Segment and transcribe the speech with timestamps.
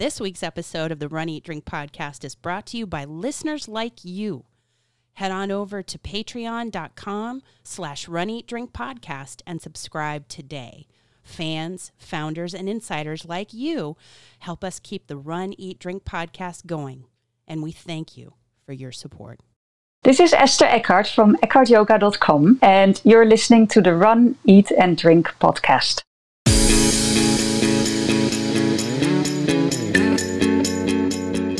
[0.00, 3.68] This week's episode of the Run Eat Drink podcast is brought to you by listeners
[3.68, 4.46] like you.
[5.12, 10.86] Head on over to patreon.com slash run eat drink podcast and subscribe today.
[11.22, 13.98] Fans, founders, and insiders like you
[14.38, 17.04] help us keep the Run Eat Drink podcast going.
[17.46, 18.32] And we thank you
[18.64, 19.40] for your support.
[20.02, 25.26] This is Esther Ekhart from ekhartyoga.com, and you're listening to the Run, Eat, and Drink
[25.42, 26.00] podcast.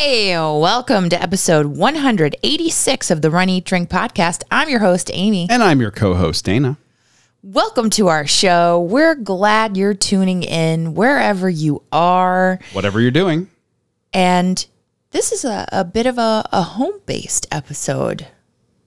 [0.00, 4.44] Hey, welcome to episode 186 of the Run Eat Drink podcast.
[4.48, 5.48] I'm your host, Amy.
[5.50, 6.78] And I'm your co host, Dana.
[7.42, 8.80] Welcome to our show.
[8.80, 12.60] We're glad you're tuning in wherever you are.
[12.74, 13.50] Whatever you're doing.
[14.12, 14.64] And
[15.10, 18.28] this is a, a bit of a, a home based episode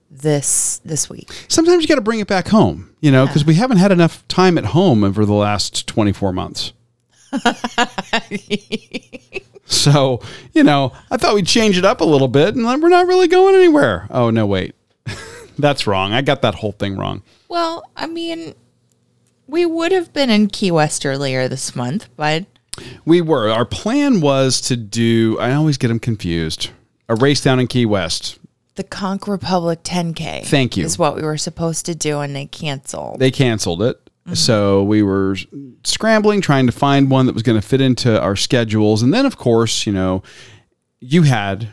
[0.09, 1.45] this this week.
[1.49, 4.25] Sometimes you got to bring it back home, you know, because we haven't had enough
[4.29, 6.71] time at home over the last 24 months.
[9.71, 10.21] so,
[10.53, 13.07] you know, I thought we'd change it up a little bit and then we're not
[13.07, 14.07] really going anywhere.
[14.09, 14.75] Oh, no, wait.
[15.57, 16.13] That's wrong.
[16.13, 17.23] I got that whole thing wrong.
[17.49, 18.53] Well, I mean,
[19.47, 22.45] we would have been in Key West earlier this month, but
[23.05, 23.49] We were.
[23.49, 26.69] Our plan was to do, I always get them confused,
[27.09, 28.39] a race down in Key West.
[28.75, 30.45] the Conch Republic 10K.
[30.45, 30.85] Thank you.
[30.85, 33.19] Is what we were supposed to do, and they canceled.
[33.19, 33.99] They canceled it.
[34.33, 35.35] So we were
[35.83, 39.01] scrambling, trying to find one that was going to fit into our schedules.
[39.01, 40.23] And then, of course, you know,
[40.99, 41.69] you had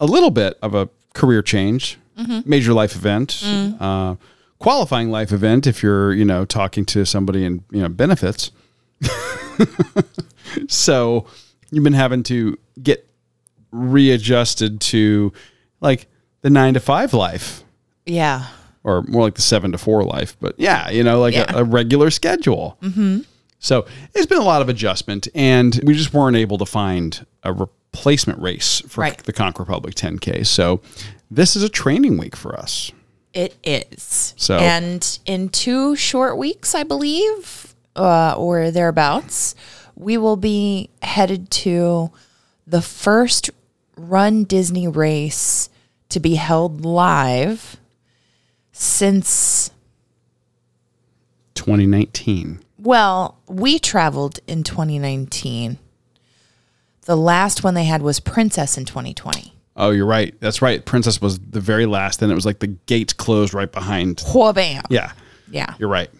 [0.00, 1.98] a little bit of a career change,
[2.44, 3.40] major life event,
[3.80, 4.16] uh,
[4.58, 8.50] qualifying life event if you're, you know, talking to somebody in, you know, benefits.
[10.68, 11.26] so
[11.70, 13.08] you've been having to get
[13.70, 15.32] readjusted to
[15.80, 16.08] like
[16.42, 17.62] the nine to five life
[18.06, 18.46] yeah.
[18.86, 21.52] Or more like the seven to four life, but yeah, you know, like Yeah.
[21.54, 22.78] a, a regular schedule.
[22.82, 23.20] Mm-hmm.
[23.58, 27.52] So it's been a lot of adjustment, and we just weren't able to find a
[27.52, 29.18] replacement race for Right.
[29.18, 30.46] the Conch Republic 10K.
[30.46, 30.80] So
[31.30, 32.92] this is a training week for us.
[33.34, 34.34] It is.
[34.36, 39.54] So- and in two short weeks, I believe, uh, or thereabouts,
[39.96, 42.10] we will be headed to
[42.66, 43.50] the first
[43.96, 45.70] Run Disney race
[46.10, 47.78] to be held live
[48.76, 49.70] since.
[51.54, 52.60] 2019.
[52.78, 55.78] Well, we traveled in 2019.
[57.06, 59.54] The last one they had was Princess in 2020.
[59.76, 60.34] Oh, you're right.
[60.40, 60.84] That's right.
[60.84, 64.22] Princess was the very last, and it was like the gates closed right behind.
[64.34, 64.84] Wha-bam.
[64.90, 65.12] Yeah,
[65.50, 65.74] Yeah.
[65.78, 66.10] you're right.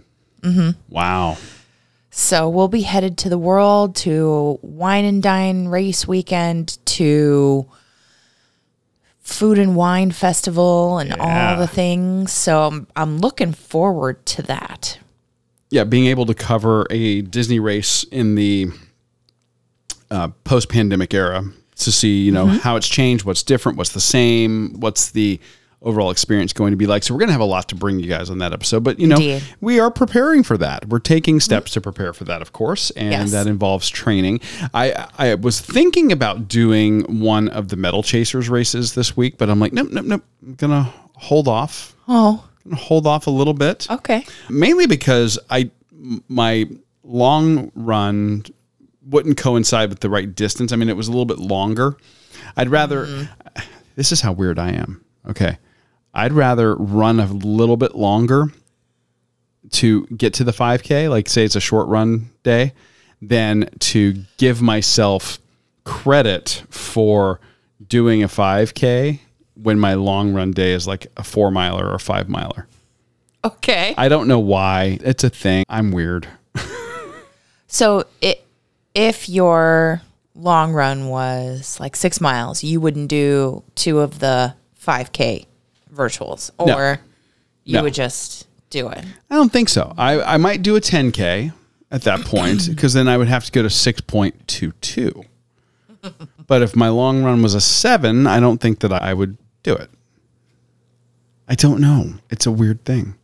[0.40, 0.70] Mm-hmm.
[0.88, 1.36] Wow.
[2.10, 7.66] So we'll be headed to the world to wine and dine race weekend to
[9.26, 11.16] food and wine festival and Yeah.
[11.54, 12.32] all the things.
[12.32, 14.98] So I'm, I'm looking forward to that.
[15.70, 18.68] yeah, being able to cover a Disney race in the
[20.12, 21.42] uh, post-pandemic era
[21.76, 25.40] to see, you know, how it's changed, what's different, what's the same, what's the
[25.82, 27.02] overall experience going to be like.
[27.02, 28.98] So we're going to have a lot to bring you guys on that episode, but
[28.98, 29.42] you know, Indeed.
[29.60, 30.88] we are preparing for that.
[30.88, 31.40] We're taking mm-hmm.
[31.40, 33.30] steps to prepare for that, of course, and Yes.
[33.32, 34.40] that involves training.
[34.74, 39.48] I I was thinking about doing one of the Medal Chasers races this week, but
[39.48, 40.24] I'm like, nope, nope, nope.
[40.42, 41.94] I'm gonna hold off.
[42.08, 42.44] Oh,
[42.74, 44.24] hold off a little bit okay.
[44.48, 45.70] mainly because I
[46.28, 46.68] my
[47.04, 48.44] long run
[49.08, 50.72] wouldn't coincide with the right distance.
[50.72, 51.96] I mean, it was a little bit longer.
[52.56, 53.06] I'd rather.
[53.06, 53.28] Mm.
[53.96, 55.02] This is how weird I am.
[55.26, 55.56] Okay,
[56.16, 58.46] I'd rather run a little bit longer
[59.72, 61.10] to get to the 5K.
[61.10, 62.72] Like, say it's a short run day,
[63.20, 65.38] than to give myself
[65.84, 67.38] credit for
[67.86, 69.20] doing a 5K
[69.54, 72.66] when my long run day is like a four miler or a five miler.
[73.44, 73.94] Okay.
[73.98, 74.98] I don't know why.
[75.02, 75.64] It's a thing.
[75.68, 76.26] I'm weird.
[77.68, 78.46] So it,
[78.94, 80.00] if your
[80.36, 85.46] long run was like six miles, you wouldn't do two of the 5K
[85.96, 87.00] virtuals, or
[87.64, 87.82] you No.
[87.82, 89.04] would just do it.
[89.30, 89.94] I don't think so.
[89.96, 91.52] I, I might do a 10K
[91.90, 95.24] at that point because then I would have to go to 6.22.
[96.46, 99.74] but if my long run was a seven, I don't think that I would do
[99.74, 99.90] it.
[101.48, 102.14] I don't know.
[102.30, 103.14] It's a weird thing.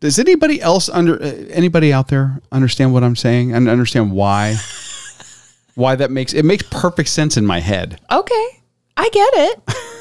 [0.00, 4.56] Does anybody else under uh, anybody out there understand what I'm saying and understand why
[5.74, 8.00] why that makes it makes perfect sense in my head.
[8.10, 8.48] Okay.
[8.96, 9.60] I get it.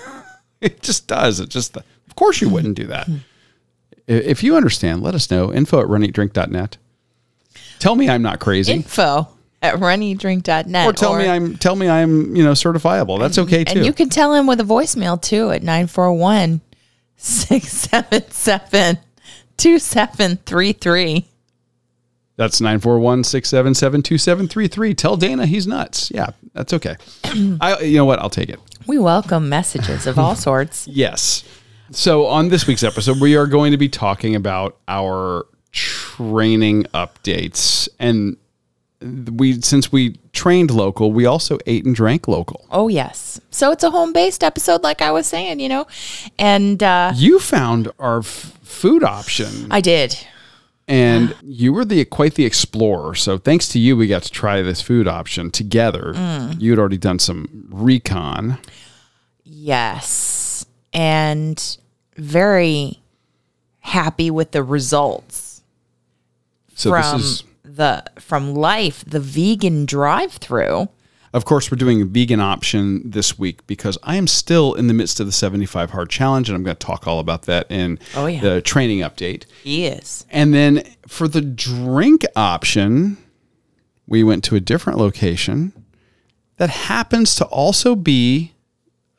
[0.72, 1.40] It just does.
[1.40, 3.08] It just, of course, you wouldn't do that.
[4.08, 5.54] If you understand, let us know.
[5.54, 6.78] Info at runeatdrink.net.
[7.80, 8.74] Tell me I'm not crazy.
[8.74, 9.28] Info
[9.62, 10.88] at runeatdrink.net.
[10.88, 13.20] or tell me I'm tell me I'm you know certifiable.
[13.20, 13.78] That's okay too.
[13.78, 16.62] And you can tell him with a voicemail too at 941
[17.18, 19.00] 677
[19.58, 21.26] 2733.
[22.38, 24.98] That's 941-677-2733.
[24.98, 26.12] Tell Dana he's nuts.
[26.14, 26.96] Yeah, that's okay.
[27.62, 28.20] I you know what?
[28.20, 28.60] I'll take it.
[28.88, 30.88] We welcome messages of all sorts.
[30.96, 31.44] Yes.
[31.92, 37.88] So on this week's episode, we are going to be talking about our training updates.
[38.00, 38.38] And
[39.32, 42.66] we since we trained local, we also ate and drank local.
[42.72, 43.40] Oh, yes.
[43.52, 45.86] So it's a home based episode, like I was saying, you know.
[46.40, 50.18] And uh, You found our f- food option I did.
[50.88, 53.16] And you were the quite the explorer.
[53.16, 56.14] So thanks to you, we got to try this food option together.
[56.16, 56.62] Mm.
[56.62, 58.58] You had already done some recon.
[59.44, 60.66] Yes.
[60.94, 61.78] And
[62.18, 63.02] very
[63.80, 65.64] happy with the results
[66.76, 70.90] So from this is, the from life, the vegan drive through.
[71.36, 74.94] Of course, we're doing a vegan option this week because I am still in the
[74.94, 78.00] midst of the 75 hard challenge, and I'm going to talk all about that in
[78.16, 78.40] Oh, yeah.
[78.42, 79.44] the training update.
[79.64, 80.26] Yes.
[80.32, 83.18] And then for the drink option,
[84.08, 85.74] we went to a different location
[86.58, 88.54] that happens to also be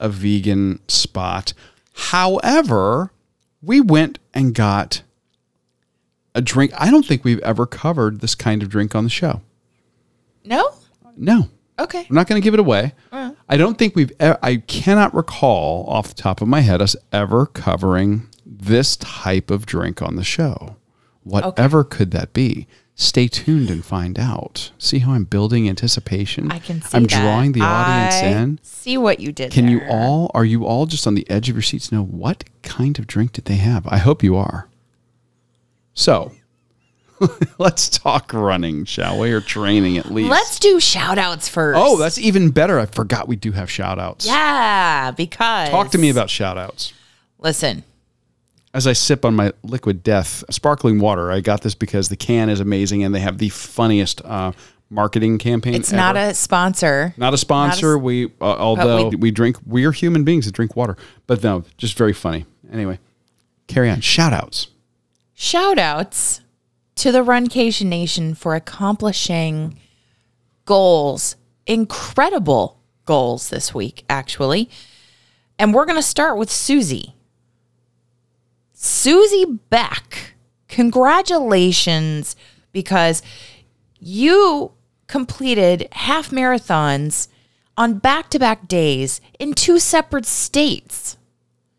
[0.00, 1.52] a vegan spot.
[1.92, 3.10] However,
[3.60, 5.02] we went and got
[6.34, 6.72] a drink.
[6.78, 9.42] I don't think we've ever covered this kind of drink on the show.
[10.44, 10.70] No?
[11.16, 11.48] No.
[11.78, 12.06] Okay.
[12.08, 12.92] I'm not going to give it away.
[13.12, 13.32] Uh-huh.
[13.48, 14.10] I don't think we've.
[14.12, 19.50] e- I cannot recall off the top of my head us ever covering this type
[19.50, 20.76] of drink on the show.
[21.22, 22.66] Whatever could that be?
[22.94, 24.70] Stay tuned and find out.
[24.78, 26.50] See how I'm building anticipation.
[26.50, 27.10] I can see I'm that.
[27.10, 28.58] drawing the audience I in.
[28.62, 29.52] See what you did.
[29.52, 30.30] Can you all?
[30.32, 31.92] Are you all just on the edge of your seats?
[31.92, 33.86] Know what kind of drink did they have?
[33.88, 34.68] I hope you are.
[35.92, 36.32] So,
[37.58, 40.30] let's talk running, shall we, or training at least.
[40.30, 41.78] Let's do shout outs first.
[41.80, 42.78] Oh, that's even better.
[42.78, 44.26] I forgot we do have shout outs.
[44.26, 46.92] yeah, because Talk to me about shout outs.
[47.38, 47.82] listen.
[48.74, 52.50] As I sip on my liquid death sparkling water, I got this because the can
[52.50, 54.52] is amazing and they have the funniest uh,
[54.90, 55.72] marketing campaign.
[55.72, 57.14] It's not a sponsor.
[57.16, 57.92] not a sponsor.
[57.92, 60.98] not a- we uh, although we- we, drink, we are human beings that drink water,
[61.26, 62.44] but no, just very funny.
[62.70, 62.98] Anyway,
[63.66, 64.02] carry on.
[64.02, 64.66] Shout outs.
[65.32, 66.42] Shout outs
[66.96, 69.78] to the Runcation Nation for accomplishing
[70.64, 74.68] goals, incredible goals this week, actually.
[75.58, 77.14] And we're going to start with Susie.
[78.72, 80.34] Susie Beck,
[80.68, 82.36] congratulations
[82.72, 83.22] because
[83.98, 84.72] you
[85.06, 87.28] completed half marathons
[87.76, 91.16] on back to back days in two separate states.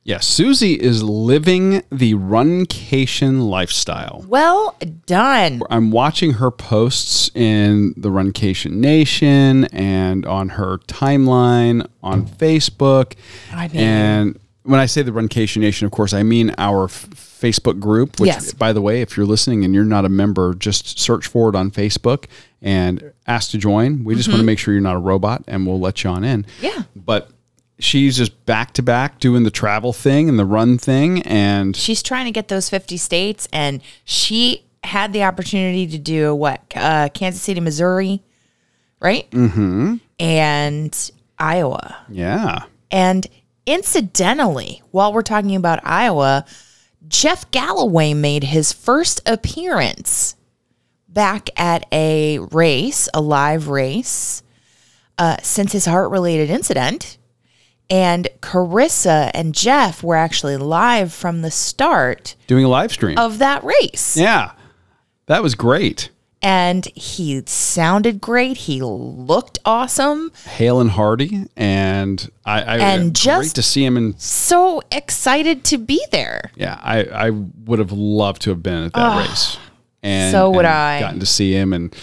[0.07, 4.24] Yes, Susie is living the runcation lifestyle.
[4.25, 4.74] Well
[5.06, 5.62] done.
[5.69, 13.15] I'm watching her posts in the Runcation Nation and on her timeline on Facebook.
[13.51, 17.09] I mean- and when I say the Runcation Nation, of course, I mean our f-
[17.12, 18.18] Facebook group.
[18.21, 18.54] Which, Yes.
[18.54, 21.56] by the way, if you're listening and you're not a member, just search for it
[21.56, 22.25] on Facebook
[22.62, 24.06] and ask to join.
[24.06, 26.24] We just want to make sure you're not a robot, and we'll let you on
[26.24, 26.44] in.
[26.44, 26.65] Mm-hmm.
[26.65, 26.83] Yeah.
[26.95, 27.30] But
[27.79, 32.02] she's just back to back doing the travel thing and the run thing, and she's
[32.02, 37.09] trying to get those 50 states and she had the opportunity to do what uh,
[37.09, 38.23] kansas city missouri
[38.99, 39.95] right mm-hmm.
[40.19, 42.63] and iowa yeah.
[42.90, 43.28] and
[43.66, 46.45] incidentally while we're talking about iowa
[47.07, 50.35] jeff galloway made his first appearance
[51.09, 54.42] back at a race a live race
[55.18, 57.18] uh, since his heart related incident
[57.89, 63.17] and Carissa and Jeff were actually live from the start Doing a live stream.
[63.17, 64.17] of that race.
[64.17, 64.51] Yeah.
[65.27, 66.09] That was great.
[66.41, 68.57] And he sounded great.
[68.57, 70.31] He looked awesome.
[70.45, 73.97] Hale and Hardy, and I, I And great just- to see him.
[73.97, 76.51] And So excited to be there.
[76.56, 79.57] yeah, I, I would have loved to have been at that race,
[80.03, 80.99] and so would and I.
[80.99, 81.94] Gotten to see him and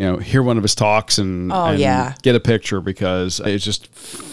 [0.00, 2.14] you know hear one of his talks and, Oh, and yeah.
[2.22, 3.86] get a picture because it's just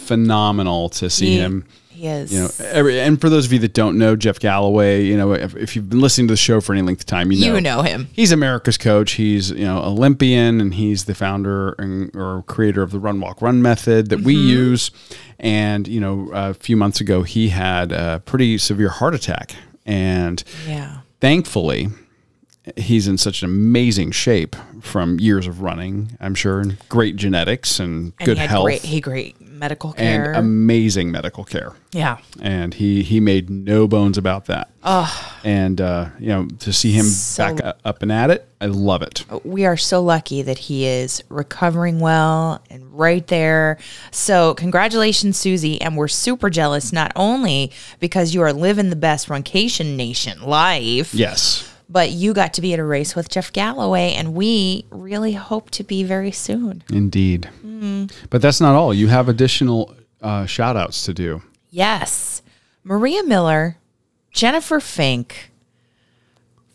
[0.08, 1.66] phenomenal to see He, him.
[1.90, 2.32] he is.
[2.34, 5.34] You know, every, and for those of you that don't know Jeff Galloway, you know,
[5.34, 7.56] if, if you've been listening to the show for any length of time, you know,
[7.56, 8.08] You know him.
[8.14, 9.14] He's America's coach.
[9.14, 13.42] He's you know Olympian, and he's the founder and, or creator of the Run Walk
[13.42, 14.48] Run method that we Mm-hmm.
[14.72, 14.92] use.
[15.40, 19.54] And you know, a few months ago, he had a pretty severe heart attack,
[19.86, 21.00] and yeah.
[21.20, 21.90] thankfully,
[22.76, 26.18] he's in such an amazing shape from years of running.
[26.20, 28.66] I'm sure, and great genetics and, And good he health.
[28.66, 30.28] Great, he great medical care.
[30.34, 31.74] and amazing medical care.
[31.92, 32.18] yeah.
[32.42, 34.70] And he he made no bones about that.
[35.44, 39.02] And uh, you know, to see him So- back up and at it, I love
[39.02, 39.26] it.
[39.44, 43.78] we are so lucky that he is recovering well and right there.
[44.12, 45.80] So, congratulations, Susie.
[45.82, 51.14] And we're super jealous, not only because you are living the best Runcation Nation life,
[51.14, 51.72] Yes.
[51.90, 54.14] But you got to be at a race with Jeff Galloway.
[54.14, 56.84] And we really hope to be very soon.
[56.92, 57.50] Indeed.
[57.66, 58.06] Mm-hmm.
[58.30, 58.94] But that's not all.
[58.94, 61.42] You have additional uh, shout outs to do.
[61.70, 62.42] Yes.
[62.84, 63.78] Maria Miller,
[64.32, 65.52] Jennifer Fink,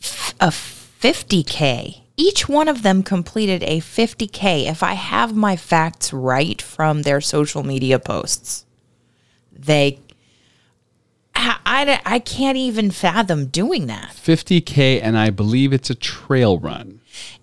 [0.00, 2.00] f- a 50K.
[2.16, 7.20] Each one of them completed a 50K, if I have my facts right from their
[7.20, 8.66] social media posts.
[9.50, 9.98] They,
[11.34, 14.10] I, I, I can't even fathom doing that.
[14.14, 17.00] 50K, and I believe it's a trail run.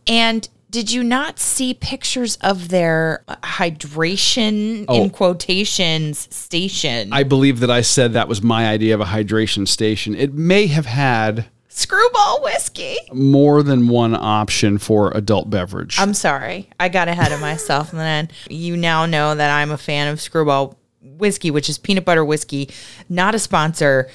[0.08, 5.04] And did you not see pictures of their hydration, Oh.
[5.04, 7.12] in quotations, station?
[7.12, 10.16] I believe that I said that was my idea of a hydration station.
[10.16, 12.98] It may have had Screwball whiskey.
[13.14, 15.98] more than one option for adult beverage.
[16.00, 16.70] I'm sorry.
[16.80, 17.92] I got ahead of myself.
[17.92, 22.06] And then you now know that I'm a fan of Screwball whiskey, which is peanut
[22.06, 22.70] butter whiskey,
[23.08, 24.10] not a sponsor,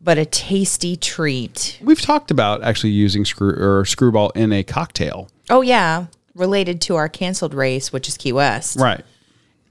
[0.00, 1.78] but a tasty treat.
[1.82, 5.28] We've talked about actually using screw or screwball in a cocktail.
[5.50, 6.06] Oh, yeah.
[6.34, 9.04] Related to our canceled race, which is Key West, Right.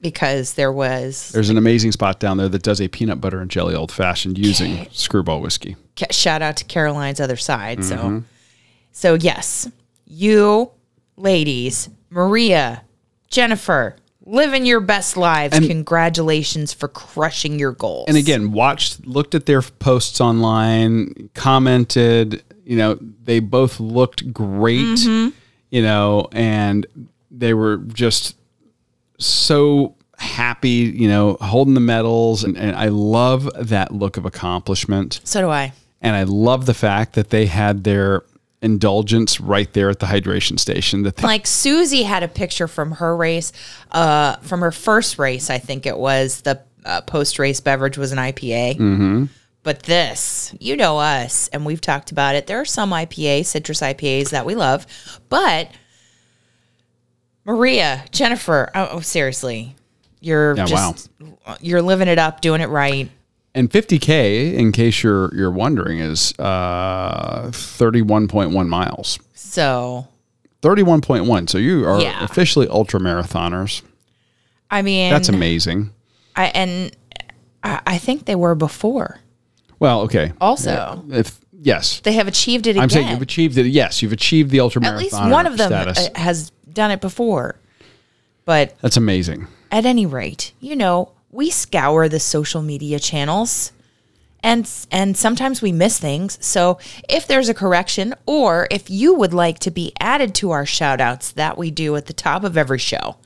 [0.01, 3.49] because there was There's an amazing spot down there that does a peanut butter and
[3.49, 5.75] jelly old fashioned using screwball whiskey.
[6.11, 7.79] shout out to Caroline's other side.
[7.79, 8.17] Mm-hmm.
[8.19, 8.23] So,
[8.91, 9.69] so yes,
[10.05, 10.71] you
[11.15, 12.83] ladies, Maria,
[13.29, 13.95] Jennifer,
[14.27, 15.57] living your best lives.
[15.57, 18.05] Congratulations for crushing your goals.
[18.07, 22.43] And again, watched, looked at their posts online, commented.
[22.65, 24.81] You know, they both looked great.
[24.81, 25.35] Mm-hmm.
[25.69, 26.85] You know, and
[27.29, 28.37] they were just
[29.17, 30.69] so happy.
[30.69, 35.19] You know, holding the medals, and, and I love that look of accomplishment.
[35.23, 35.73] so do I.
[35.99, 38.23] And I love the fact that they had their
[38.61, 41.03] indulgence right there at the hydration station.
[41.03, 43.51] That Like Susie had a picture from her race,
[43.91, 45.49] uh, from her first race.
[45.49, 48.77] I think it was the uh, post race beverage was an IPA.
[48.77, 49.25] Mm-hmm.
[49.63, 52.47] But this, you know us, and we've talked about it.
[52.47, 54.87] There are some IPA, citrus IPAs that we love,
[55.27, 55.69] but
[57.43, 59.75] Maria, Jennifer, oh, oh, seriously,
[60.21, 61.09] you're Yeah, just
[61.59, 63.09] you're living it up, doing it right.
[63.57, 69.19] And 50k, in case you're you're wondering, is uh, 31.1 miles.
[69.33, 70.07] So,
[70.61, 71.49] 31.1.
[71.49, 72.23] So you are Yeah.
[72.23, 73.81] officially ultra marathoners.
[74.69, 75.91] I mean, That's amazing.
[76.35, 76.95] I, and
[77.63, 79.19] I, I think they were before.
[79.79, 80.33] Well, okay.
[80.41, 82.83] Also, If yes, they have achieved it again.
[82.83, 83.67] I'm saying you've achieved it.
[83.67, 84.99] Yes, you've achieved the ultra marathon.
[84.99, 86.07] At least one of them status.
[86.07, 87.59] uh, has done it before.
[88.45, 89.47] But That's amazing.
[89.71, 93.71] at any rate, you know, we scour the social media channels
[94.43, 96.37] and and sometimes we miss things.
[96.45, 96.77] So
[97.09, 101.01] if there's a correction or if you would like to be added to our shout
[101.01, 103.17] outs that we do at the top of every show,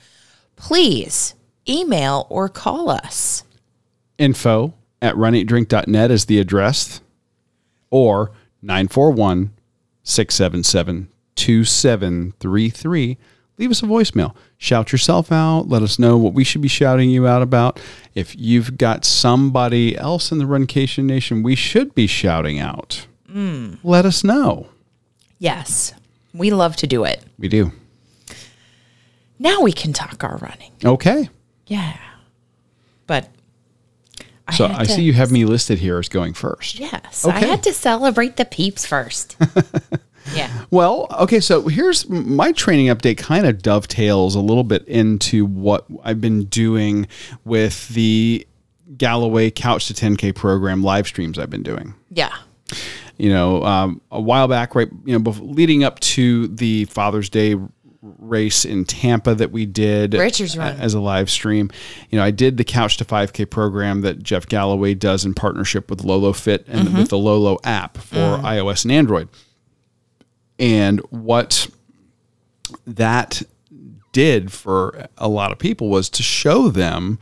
[0.55, 1.35] please
[1.67, 3.43] email or call us.
[4.17, 7.01] Info at runeatdrink.net is the address,
[7.89, 8.31] or
[8.61, 9.51] 941
[10.03, 13.17] 677 2733.
[13.57, 14.35] Leave us a voicemail.
[14.57, 15.67] Shout yourself out.
[15.67, 17.79] Let us know what we should be shouting you out about.
[18.15, 23.77] If you've got somebody else in the Runcation Nation we should be shouting out, mm.
[23.83, 24.69] let us know.
[25.37, 25.93] Yes.
[26.33, 27.23] We love to do it.
[27.37, 27.71] We do.
[29.37, 30.71] Now we can talk our running.
[30.85, 31.29] Okay.
[31.67, 31.97] Yeah.
[33.07, 33.29] But
[34.47, 36.79] I So I to- see you have me listed here as going first.
[36.79, 37.25] Yes.
[37.25, 39.35] I had to celebrate the peeps first.
[40.35, 40.65] yeah.
[40.71, 45.85] Well, okay, so here's my training update kind of dovetails a little bit into what
[46.03, 47.07] I've been doing
[47.43, 48.47] with the
[48.97, 51.93] Galloway Couch to 10K program live streams I've been doing.
[52.09, 52.33] Yeah.
[53.17, 57.55] You know, um, a while back, right, you know, leading up to the Father's Day
[58.01, 60.75] race in Tampa that we did Richards Run.
[60.77, 61.69] as a live stream.
[62.09, 65.89] You know, I did the Couch to 5K program that Jeff Galloway does in partnership
[65.89, 69.29] with Lolo Fit and with the Lolo app for iOS and Android.
[70.61, 71.67] And what
[72.87, 73.41] that
[74.13, 77.19] did for a lot of people was to show them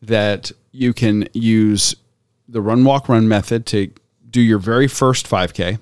[0.00, 1.96] that you can use
[2.48, 3.90] the run walk run method to
[4.30, 5.78] do your very first 5k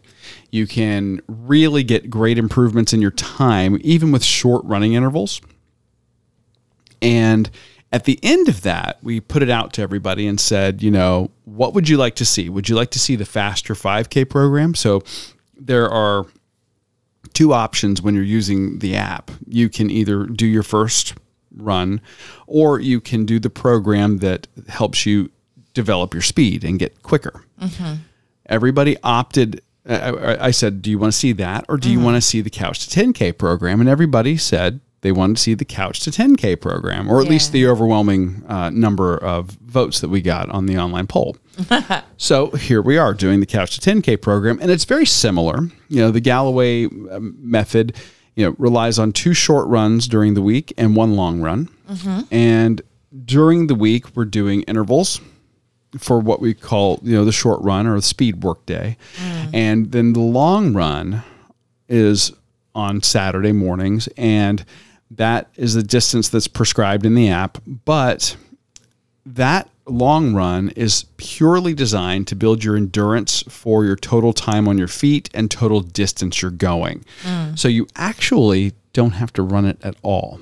[0.52, 5.40] you can really get great improvements in your time even with short running intervals
[7.02, 7.50] and
[7.94, 11.30] at the end of that, we put it out to everybody and said, you know,
[11.44, 12.48] what would you like to see?
[12.48, 14.74] Would you like to see the faster 5K program?
[14.74, 15.04] So
[15.56, 16.26] there are
[17.34, 19.30] two options when you're using the app.
[19.46, 21.14] You can either do your first
[21.56, 22.00] run,
[22.46, 25.30] or you can do the program that helps you
[25.74, 27.44] develop your speed and get quicker.
[27.60, 27.94] Mm-hmm.
[28.46, 29.60] Everybody opted.
[29.86, 32.04] I, I- I said, "Do you want to see that, or do you mm-hmm.
[32.04, 35.52] want to see the Couch to 10K program?" And everybody said they wanted to see
[35.52, 40.08] the Couch to 10K program, or at least the overwhelming uh, number of votes that
[40.08, 41.36] we got on the online poll.
[42.16, 45.58] So here we are doing the Couch to 10K program, and it's very similar.
[45.90, 47.94] You know, the Galloway um, method,
[48.34, 51.68] you know, relies on two short runs during the week and one long run.
[52.30, 52.80] And
[53.26, 55.20] during the week, we're doing intervals
[55.98, 58.96] for what we call, you know, the short run or the speed work day.
[59.52, 61.22] And then the long run
[61.90, 62.32] is
[62.74, 64.64] on Saturday mornings, and
[65.16, 67.58] that is the distance that's prescribed in the app.
[67.66, 68.36] But
[69.26, 74.78] that long run is purely designed to build your endurance for your total time on
[74.78, 77.04] your feet and total distance you're going.
[77.22, 77.58] Mm.
[77.58, 80.40] So you actually don't have to run it at all.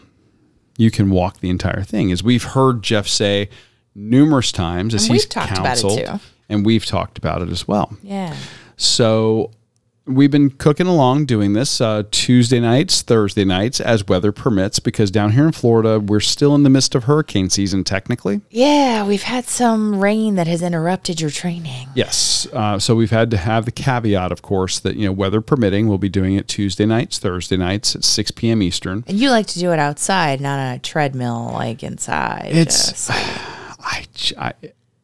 [0.79, 2.13] You can walk the entire thing.
[2.13, 3.49] As we've heard Jeff say
[3.95, 6.21] numerous times, as And he's we've talked about it counseled, too.
[6.49, 7.97] and we've talked about it as well.
[8.03, 8.37] Yeah.
[8.77, 9.51] So
[10.07, 15.11] we've been cooking along doing this uh, Tuesday nights, Thursday nights, as weather permits, because
[15.11, 18.41] down here in Florida, we're still in the midst of hurricane season, technically.
[18.51, 21.89] Yeah, we've had some rain that has interrupted your training.
[21.95, 22.47] Yes.
[22.53, 25.89] Uh, so we've had to have the caveat, of course, that, you know, weather permitting,
[25.89, 28.63] we'll be doing it Tuesday nights, Thursday nights at 6 p.m.
[28.63, 29.05] Eastern.
[29.07, 32.47] And you like to do it outside, not on a treadmill like inside.
[32.53, 33.11] It's- just-
[33.85, 34.05] I,
[34.39, 34.53] I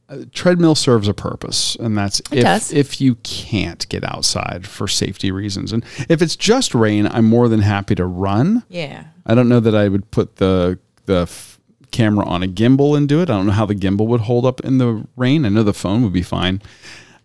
[0.08, 2.72] uh, treadmill serves a purpose, and that's if, does.
[2.72, 5.72] if you can't get outside for safety reasons.
[5.72, 8.64] And if it's just rain, I'm more than happy to run.
[8.68, 9.04] yeah.
[9.26, 11.60] I don't know that I would put the the f-
[11.90, 13.28] camera on a gimbal and do it.
[13.28, 15.44] I don't know how the gimbal would hold up in the rain.
[15.44, 16.62] I know the phone would be fine.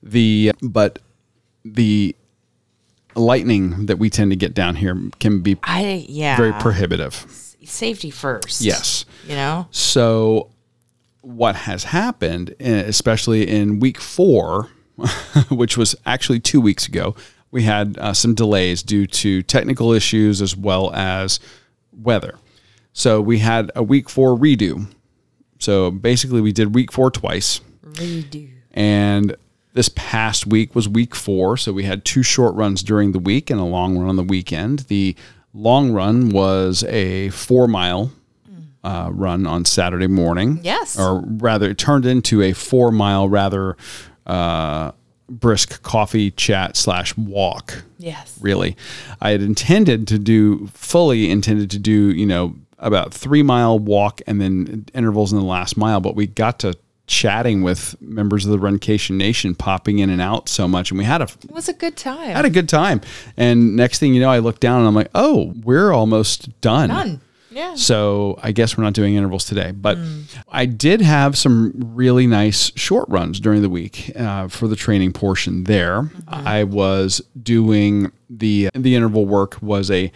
[0.01, 0.99] The but
[1.63, 2.13] the
[3.15, 6.35] lightning that we tend to get down here can be I yeah.
[6.35, 7.25] very prohibitive.
[7.63, 8.59] Safety first.
[8.59, 9.05] Yes.
[9.25, 9.67] You know?
[9.71, 10.49] So
[11.23, 14.69] what has happened, eh, especially in week four,
[15.49, 17.15] which was actually two weeks ago,
[17.49, 21.39] we had uh, some delays due to technical issues as well as
[21.91, 22.37] weather.
[22.91, 24.87] So we had a week four redo.
[25.59, 27.61] So basically, we did week four twice.
[27.85, 28.49] Redo.
[28.71, 29.35] And
[29.73, 31.57] this past week was week four.
[31.57, 34.23] So we had two short runs during the week and a long run on the
[34.23, 34.79] weekend.
[34.79, 35.15] The
[35.53, 38.11] long run was a four mile
[38.83, 40.59] uh, run on Saturday morning.
[40.63, 40.99] Yes.
[40.99, 43.77] Or rather, it turned into a four mile, rather
[44.25, 44.91] uh,
[45.29, 48.37] brisk coffee chat slash walk Yes.
[48.41, 48.75] really.
[49.21, 54.21] I had intended to do fully intended to do, you know, about three mile walk
[54.27, 56.73] and then intervals in the last mile, but we got to
[57.07, 61.03] chatting with members of the Runcation Nation popping in and out so much and we
[61.05, 62.31] had a It was a good time.
[62.35, 63.01] had a good time.
[63.37, 66.89] And next thing you know, I look down and I'm like, oh, we're almost done.
[66.89, 67.21] Done.
[67.53, 67.75] Yeah.
[67.75, 70.23] So I guess we're not doing intervals today, but mm.
[70.49, 75.13] I did have some really nice short runs during the week uh, for the training
[75.13, 75.65] portion.
[75.65, 76.47] There, mm-hmm.
[76.47, 80.11] I was doing the the interval work was a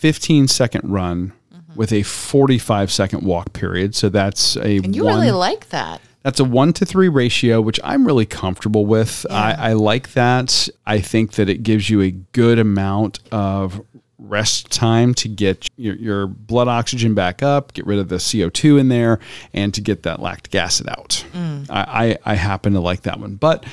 [0.00, 1.74] 15 second run mm-hmm.
[1.74, 3.94] with a 45 second walk period.
[3.94, 6.00] So that's a And you one, really like that.
[6.22, 9.26] that's a one to three ratio, which I'm really comfortable with.
[9.28, 10.68] I, I like that.
[10.86, 13.84] I think that it gives you a good amount of
[14.20, 18.78] rest time to get your, your blood oxygen back up, get rid of the CO2
[18.78, 19.18] in there,
[19.52, 21.24] and to get that lactic acid out.
[21.32, 21.66] Mm.
[21.70, 23.36] I, I, I happen to like that one.
[23.36, 23.64] But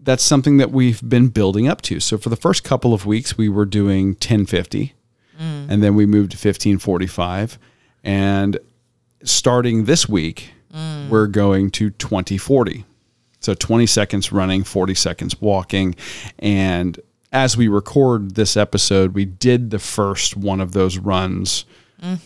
[0.00, 2.00] that's something that we've been building up to.
[2.00, 4.94] So for the first couple of weeks, we were doing 1050,
[5.38, 5.66] mm.
[5.68, 7.58] and then we moved to 1545.
[8.04, 8.58] And
[9.24, 11.08] starting this week, mm.
[11.08, 12.84] we're going to 2040.
[13.40, 15.94] So 20 seconds running, 40 seconds walking.
[16.38, 16.98] And
[17.32, 21.64] as we record this episode, we did the first one of those runs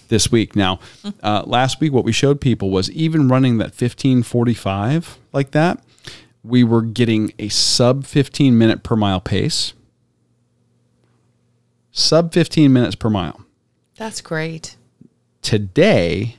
[0.09, 0.55] this week.
[0.55, 0.79] Now,
[1.23, 5.83] uh, last week, what we showed people was even running that 1545 like that,
[6.43, 9.73] we were getting a sub 15 minute per mile pace.
[11.93, 13.41] Sub 15 minutes per mile
[13.97, 14.77] That's great.
[15.43, 16.37] today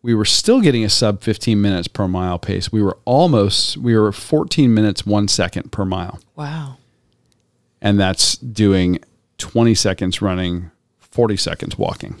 [0.00, 3.96] we were still getting a sub 15 minutes per mile pace we were almost we
[3.98, 6.76] were 14 minutes one second per mile Wow.
[7.84, 8.98] And that's doing
[9.38, 12.16] 20 seconds running 40 seconds walking.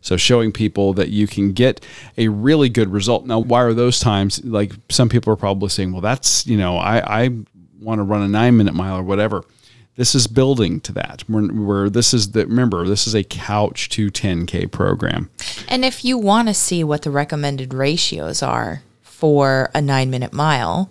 [0.00, 1.84] So showing people that you can get
[2.16, 3.24] a really good result.
[3.24, 6.76] Now why are those times like some people are probably saying well that's you know
[6.76, 7.30] i, I
[7.80, 9.44] want to run a nine minute mile or whatever.
[9.96, 11.24] This is building to that.
[11.28, 15.30] We're this is the remember this is a couch to 10k program.
[15.68, 20.32] And if you want to see what the recommended ratios are for a nine minute
[20.32, 20.90] mile,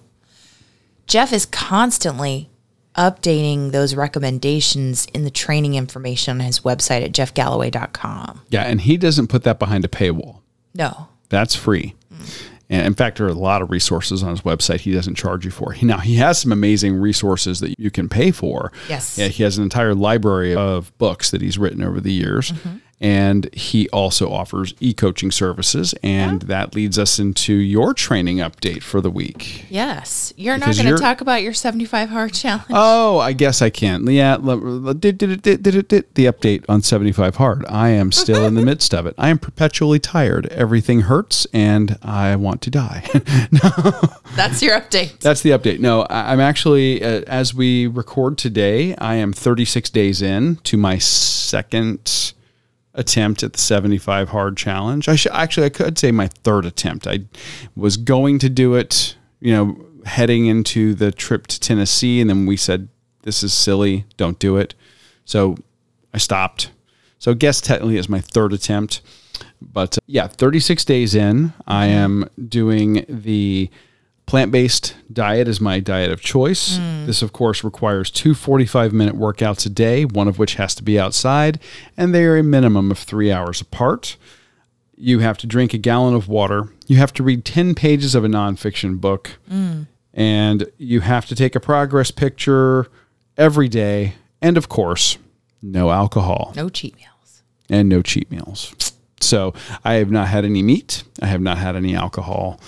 [1.05, 2.49] Jeff is constantly
[2.97, 8.41] updating those recommendations in the training information on his website at jeffgalloway.com.
[8.49, 10.41] Yeah, and he doesn't put that behind a paywall.
[10.73, 11.07] No.
[11.29, 11.95] That's free.
[12.69, 15.45] And in fact, there are a lot of resources on his website he doesn't charge
[15.45, 15.73] you for.
[15.81, 18.73] Now, he has some amazing resources that you can pay for.
[18.89, 19.17] Yes.
[19.17, 22.51] Yeah, he has an entire library of books that he's written over the years.
[22.51, 22.77] Mm-hmm.
[22.99, 25.93] And he also offers e coaching services.
[26.01, 29.65] And that leads us into your training update for the week.
[29.69, 30.33] Yes.
[30.35, 32.65] You're Because not going to talk about your 75 hard challenge.
[32.71, 34.07] Oh, I guess I can.
[34.07, 37.65] Yeah, did- did- did- did- did- the update on 75 Hard.
[37.69, 39.13] I am still in the midst of it.
[39.17, 40.47] I am perpetually tired.
[40.47, 43.03] Everything hurts and I want to die.
[44.35, 45.19] That's your update.
[45.19, 45.79] That's the update.
[45.79, 50.97] No, I'm actually, uh, as we record today, I am 36 days in to my
[50.97, 52.33] second
[52.97, 55.07] attempt at the 75 hard challenge.
[55.07, 57.07] I should actually, I could say my third attempt.
[57.07, 57.19] I
[57.75, 62.45] was going to do it, you know, heading into the trip to Tennessee, and then
[62.45, 62.89] we said,
[63.21, 64.73] this is silly, don't do it.
[65.25, 65.57] So
[66.13, 66.71] I stopped.
[67.19, 69.01] So I guess technically it's my third attempt.
[69.61, 73.69] But uh, yeah, 36 days in, I am doing the
[74.27, 76.77] plant based diet is my diet of choice.
[76.77, 77.07] Mm.
[77.07, 80.83] This, of course, requires two 45 minute workouts a day, one of which has to
[80.83, 81.59] be outside,
[81.97, 84.17] and they are a minimum of three hours apart.
[84.95, 86.69] You have to drink a gallon of water.
[86.87, 89.37] You have to read 10 pages of a nonfiction book.
[89.49, 89.87] Mm.
[90.13, 92.87] And you have to take a progress picture
[93.37, 94.15] every day.
[94.41, 95.17] And of course,
[95.61, 97.43] no alcohol No cheat meals.
[97.69, 98.73] and no cheat meals.
[99.21, 99.53] So
[99.85, 101.03] I have not had any meat.
[101.21, 102.59] I have not had any alcohol.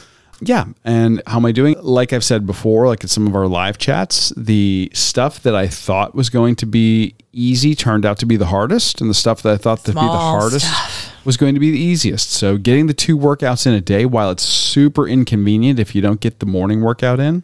[0.41, 0.65] Yeah.
[0.85, 1.75] And how am I doing?
[1.81, 5.67] Like I've said before, like in some of our live chats, the stuff that I
[5.67, 9.01] thought was going to be easy turned out to be the hardest.
[9.01, 11.25] And the stuff that I thought to be the hardest stuff.
[11.25, 12.31] was going to be the easiest.
[12.31, 16.21] So getting the two workouts in a day, while it's super inconvenient if you don't
[16.21, 17.43] get the morning workout in,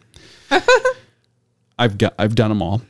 [1.78, 2.82] I've got I've done them all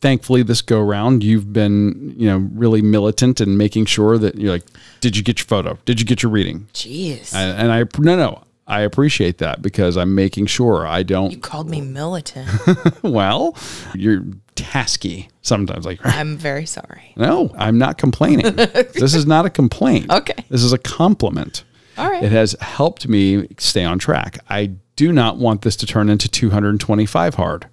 [0.00, 4.50] thankfully this go round you've been you know really militant and making sure that you're
[4.50, 4.64] like
[5.00, 7.32] did you get your photo did you get your reading Jeez.
[7.32, 11.38] and, and i no no i appreciate that because i'm making sure i don't You
[11.38, 12.48] called me militant.
[13.02, 13.56] well
[13.94, 14.22] you're
[14.56, 17.12] tasky sometimes like I'm very sorry.
[17.16, 20.44] no i'm not complaining this is not a complaint Okay.
[20.48, 21.64] this is a compliment
[21.98, 22.22] All right.
[22.22, 26.28] it has helped me stay on track i do not want this to turn into
[26.28, 27.66] 225 hard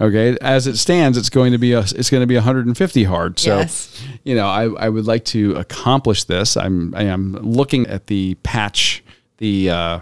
[0.00, 3.38] Okay, as it stands, it's going to be a, it's going to be 150 hard.
[3.38, 4.02] So, Yes.
[4.24, 6.56] you know, I, I would like to accomplish this.
[6.56, 9.04] I'm I am looking at the patch,
[9.38, 10.00] the uh,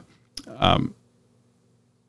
[0.59, 0.95] um,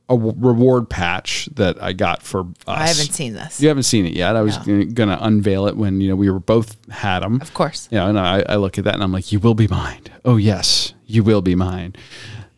[0.09, 2.45] a w- reward patch that I got for us.
[2.67, 3.61] I haven't seen this.
[3.61, 4.35] You haven't seen it yet.
[4.35, 4.83] I was No.
[4.85, 7.39] going to unveil it when you know we were both had them.
[7.41, 7.87] Of course.
[7.91, 10.01] Yeah, and I, I look at that and I'm like, you will be mine.
[10.25, 11.95] Oh yes, you will be mine.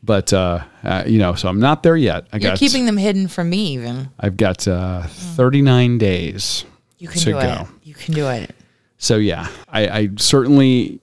[0.06, 2.28] But uh, uh, you know, so I'm not there yet.
[2.34, 4.10] I You're got keeping them hidden from me, even.
[4.20, 6.66] I've got uh, 39 days
[6.98, 7.40] You can to do go.
[7.40, 7.68] it.
[7.84, 8.54] You can do it.
[8.98, 11.00] So yeah, I, I certainly,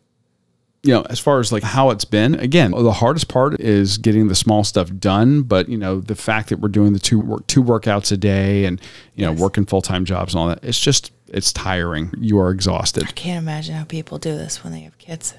[0.82, 4.28] you know, as far as like how it's been, again, the hardest part is getting
[4.28, 5.42] the small stuff done.
[5.42, 8.64] But you know, the fact that we're doing the two work, two workouts a day
[8.64, 8.80] and
[9.14, 12.12] you know working full time jobs and all that, it's just it's tiring.
[12.18, 13.04] You are exhausted.
[13.06, 15.34] I can't imagine how people do this when they have kids.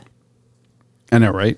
[1.12, 1.58] I know, right?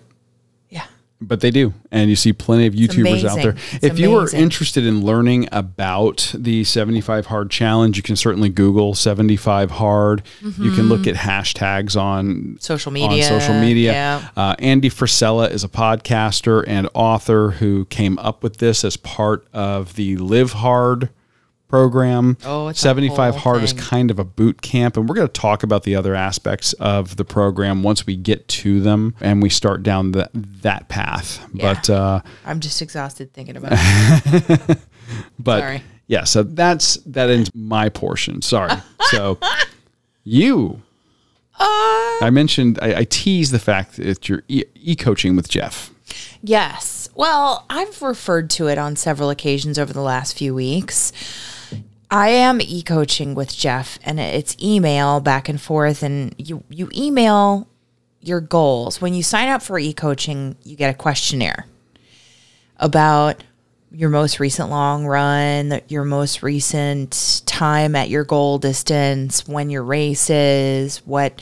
[1.27, 1.73] But they do.
[1.91, 3.55] And you see plenty of YouTubers out there.
[3.73, 8.49] It's if you are interested in learning about the 75 Hard Challenge, you can certainly
[8.49, 10.23] Google 75 Hard.
[10.41, 12.55] You can look at hashtags on Mm-hmm.
[12.59, 13.91] Social On media, social media.
[13.91, 14.29] yeah.
[14.35, 19.45] Uh, Andy Frisella is a podcaster and author who came up with this as part
[19.53, 21.09] of the Live Hard
[21.73, 22.37] program.
[22.45, 24.95] Oh, it's 75 whole Hard is kind of a boot camp.
[24.95, 28.47] And we're going to talk about the other aspects of the program once we get
[28.49, 31.43] to them and we start down the, that path.
[31.51, 31.73] Yeah.
[31.73, 34.77] But, uh, I'm just exhausted thinking about it.
[35.39, 35.83] but Sorry.
[36.05, 38.43] yeah, so that's, that ends my portion.
[38.43, 38.73] Sorry.
[39.09, 39.37] So
[40.23, 40.81] you,
[41.59, 45.91] I mentioned, I, I teased the fact that you're e coaching with Jeff.
[46.41, 47.09] Yes.
[47.15, 51.11] Well, I've referred to it on several occasions over the last few weeks.
[52.13, 57.67] I am e-coaching with Jeff and it's email back and forth and you you email
[58.21, 59.01] your goals.
[59.01, 61.65] When you sign up for e-coaching, you get a questionnaire
[62.77, 63.43] about
[63.91, 69.83] your most recent long run, your most recent time at your goal distance, when your
[69.83, 71.41] race is, what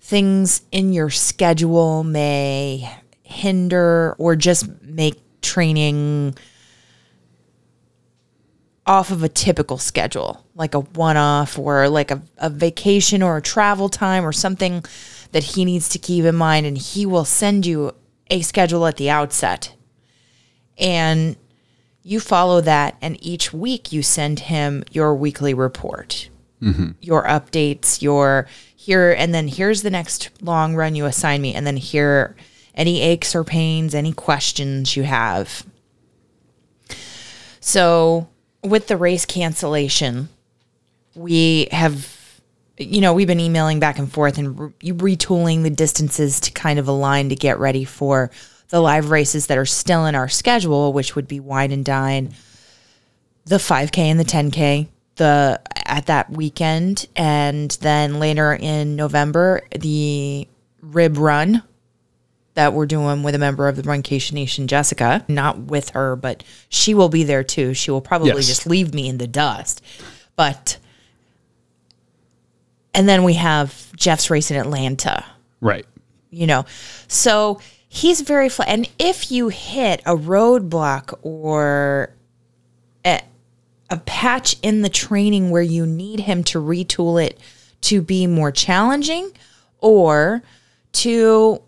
[0.00, 2.92] things in your schedule may
[3.22, 6.34] hinder or just make training
[8.90, 13.36] off of a typical schedule, like a one off or like a, a vacation or
[13.36, 14.84] a travel time or something
[15.30, 16.66] that he needs to keep in mind.
[16.66, 17.94] And he will send you
[18.32, 19.76] a schedule at the outset.
[20.76, 21.36] And
[22.02, 26.28] you follow that, and each week you send him your weekly report,
[26.60, 26.90] mm-hmm.
[27.00, 31.64] your updates, your here, and then here's the next long run you assign me, and
[31.64, 32.34] then here
[32.74, 35.64] any aches or pains, any questions you have.
[37.60, 38.26] So
[38.62, 40.28] with the race cancellation,
[41.14, 42.18] we have
[42.78, 46.78] you know we've been emailing back and forth and re- retooling the distances to kind
[46.78, 48.30] of align to get ready for
[48.68, 52.32] the live races that are still in our schedule which would be wine and dine
[53.44, 60.48] the 5k and the 10k the at that weekend and then later in november the
[60.80, 61.62] rib run
[62.54, 65.24] that we're doing with a member of the Runcation Nation, Jessica.
[65.28, 67.74] Not with her, but she will be there too.
[67.74, 68.46] She will probably Yes.
[68.46, 69.82] just leave me in the dust.
[70.36, 70.78] But
[72.92, 75.24] and then we have Jeff's race in Atlanta,
[75.60, 75.86] Right.
[76.30, 76.64] you know.
[77.06, 78.68] So he's very flat.
[78.68, 82.12] and if you hit a roadblock or
[83.04, 83.20] a,
[83.90, 87.38] a patch in the training where you need him to retool it
[87.82, 89.30] to be more challenging
[89.78, 90.42] or
[90.92, 91.62] to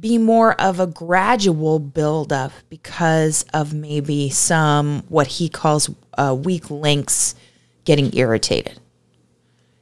[0.00, 6.70] be more of a gradual buildup because of maybe some what he calls uh, weak
[6.70, 7.34] links
[7.84, 8.80] getting irritated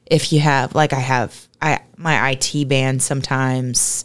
[0.05, 4.03] if you have like I have I my IT band sometimes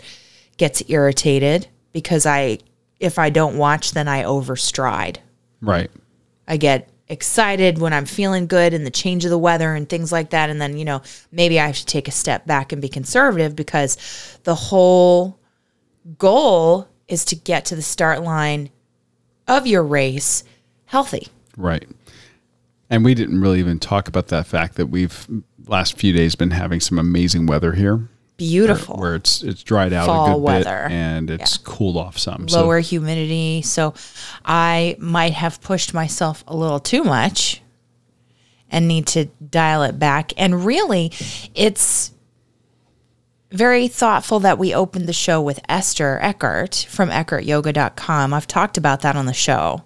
[0.56, 2.58] gets irritated because I
[2.98, 5.18] if I don't watch then I overstride.
[5.60, 5.90] Right.
[6.48, 10.12] I get excited when I'm feeling good and the change of the weather and things
[10.12, 12.80] like that and then you know maybe I have to take a step back and
[12.80, 15.39] be conservative because the whole
[16.18, 18.70] goal is to get to the start line
[19.48, 20.44] of your race
[20.86, 21.28] healthy.
[21.56, 21.88] Right.
[22.88, 25.26] And we didn't really even talk about that fact that we've
[25.66, 28.08] last few days been having some amazing weather here.
[28.36, 28.96] Beautiful.
[28.96, 30.88] Where it's it's dried out Fall a good weather.
[30.88, 32.48] bit and it's cooled off some.
[32.48, 33.62] So lower humidity.
[33.62, 33.94] So
[34.44, 37.60] I might have pushed myself a little too much
[38.70, 40.32] and need to dial it back.
[40.38, 41.12] And really,
[41.54, 42.12] it's
[43.50, 48.32] very thoughtful that we opened the show with Esther Ekhart from ekhartyoga.com.
[48.34, 49.82] I've talked about that on the show.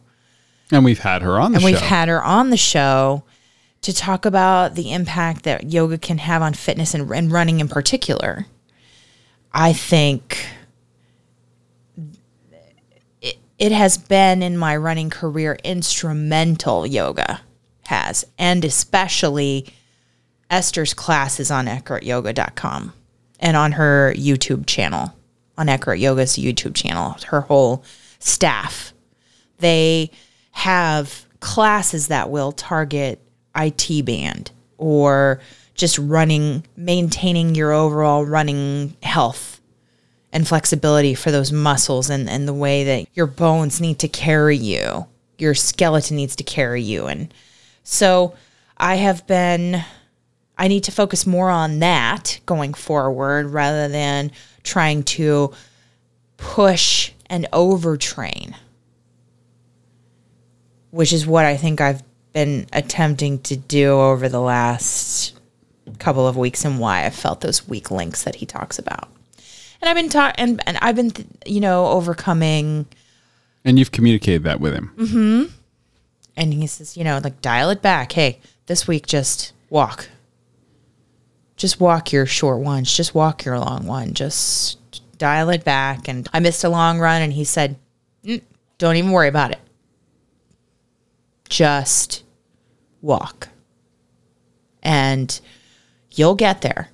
[0.71, 1.67] and we've had her on the And show.
[1.67, 3.25] we've had her on the show
[3.83, 7.69] to talk about the impact that yoga can have on fitness and, and running in
[7.69, 8.47] particular.
[9.53, 10.47] I think
[13.21, 17.41] it, it has been in my running career instrumental yoga
[17.87, 19.67] has, and especially
[20.51, 22.93] Esther's classes on ekhartyoga.com
[23.45, 25.15] and on her YouTube channel,
[25.57, 27.85] on Ekhart Yoga's YouTube channel, her whole
[28.19, 28.95] staff
[29.59, 30.11] they
[30.53, 33.21] have classes that will target
[33.57, 35.41] IT band or
[35.75, 39.61] just running, maintaining your overall running health
[40.33, 44.57] and flexibility for those muscles and, and the way that your bones need to carry
[44.57, 45.07] you,
[45.39, 47.07] your skeleton needs to carry you.
[47.07, 47.33] And
[47.85, 48.35] so
[48.77, 49.85] I have been,
[50.57, 54.31] I need to focus more on that going forward rather than
[54.63, 55.53] trying to
[56.37, 58.55] push and overtrain
[60.95, 65.37] which is what I think I've been attempting to do over the last
[65.99, 69.09] couple of weeks and why I felt those weak links that he talks about.
[69.83, 72.87] And I've been talking and, and I've been th- you know overcoming
[73.65, 74.93] and you've communicated that with him.
[74.97, 75.53] Mm-hmm.
[76.37, 78.13] and he says, you know, like dial it back.
[78.13, 80.09] Hey, this week just walk.
[81.57, 84.15] Just walk your short ones, just walk your long one.
[84.15, 84.79] Just
[85.19, 87.77] dial it back and I missed a long run and he said,
[88.25, 88.43] "Mm,
[88.79, 89.61] "Don't even worry about it.
[91.49, 92.25] Just
[93.01, 93.49] walk."
[94.83, 95.41] And
[96.11, 96.91] you'll get there.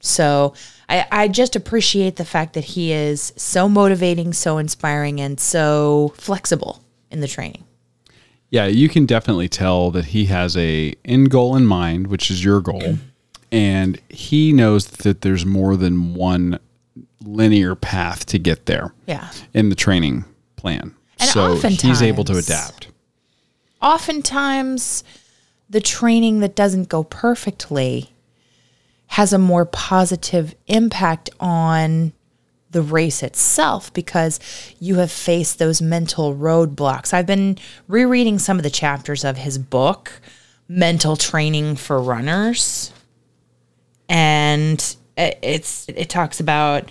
[0.00, 0.54] So
[0.88, 6.14] I, I just appreciate the fact that he is so motivating, so inspiring, and so
[6.16, 7.64] flexible in the training.
[8.50, 12.42] Yeah, you can definitely tell that he has a end goal in mind, which is
[12.42, 12.98] your goal,
[13.50, 16.58] and he knows that there's more than one
[17.24, 18.92] linear path to get there.
[19.06, 19.30] Yeah.
[19.54, 20.24] in the training
[20.56, 20.94] plan.
[21.20, 22.88] And so he's able to adapt.
[23.82, 25.04] Oftentimes,
[25.68, 28.10] the training that doesn't go perfectly
[29.08, 32.12] has a more positive impact on
[32.70, 34.38] the race itself because
[34.78, 37.14] you have faced those mental roadblocks.
[37.14, 37.56] I've been
[37.86, 40.12] rereading some of the chapters of his book,
[40.68, 42.92] Mental Training for Runners.
[44.08, 46.90] And it- it's it talks about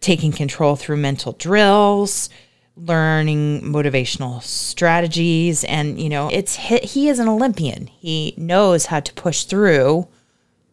[0.00, 2.28] taking control through mental drills,
[2.76, 7.86] learning motivational strategies and you know, it's he, is an Olympian.
[7.86, 10.06] He knows how to push through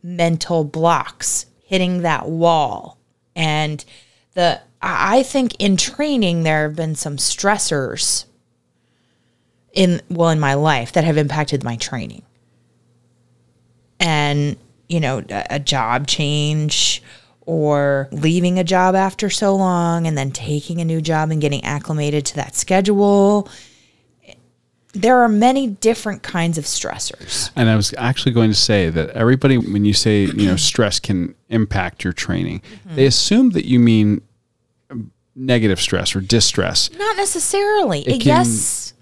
[0.04, 2.98] mental blocks, hitting that wall.
[3.36, 3.84] And
[4.34, 8.26] the I think in training there have been some stressors
[9.74, 12.22] in well in my life that have impacted my training
[14.00, 14.58] and
[14.90, 17.02] you know a, job change
[17.46, 21.64] or leaving a job after so long and then taking a new job and getting
[21.64, 23.50] acclimated to that schedule.
[24.96, 27.50] There are many different kinds of stressors.
[27.56, 31.00] And I was actually going to say that everybody, when you say you know stress
[31.00, 32.96] can impact your training, Mm-hmm.
[32.96, 34.22] they assume that you mean
[35.36, 36.92] negative stress or distress.
[36.92, 38.02] not necessarily.
[38.02, 38.94] It can- yes.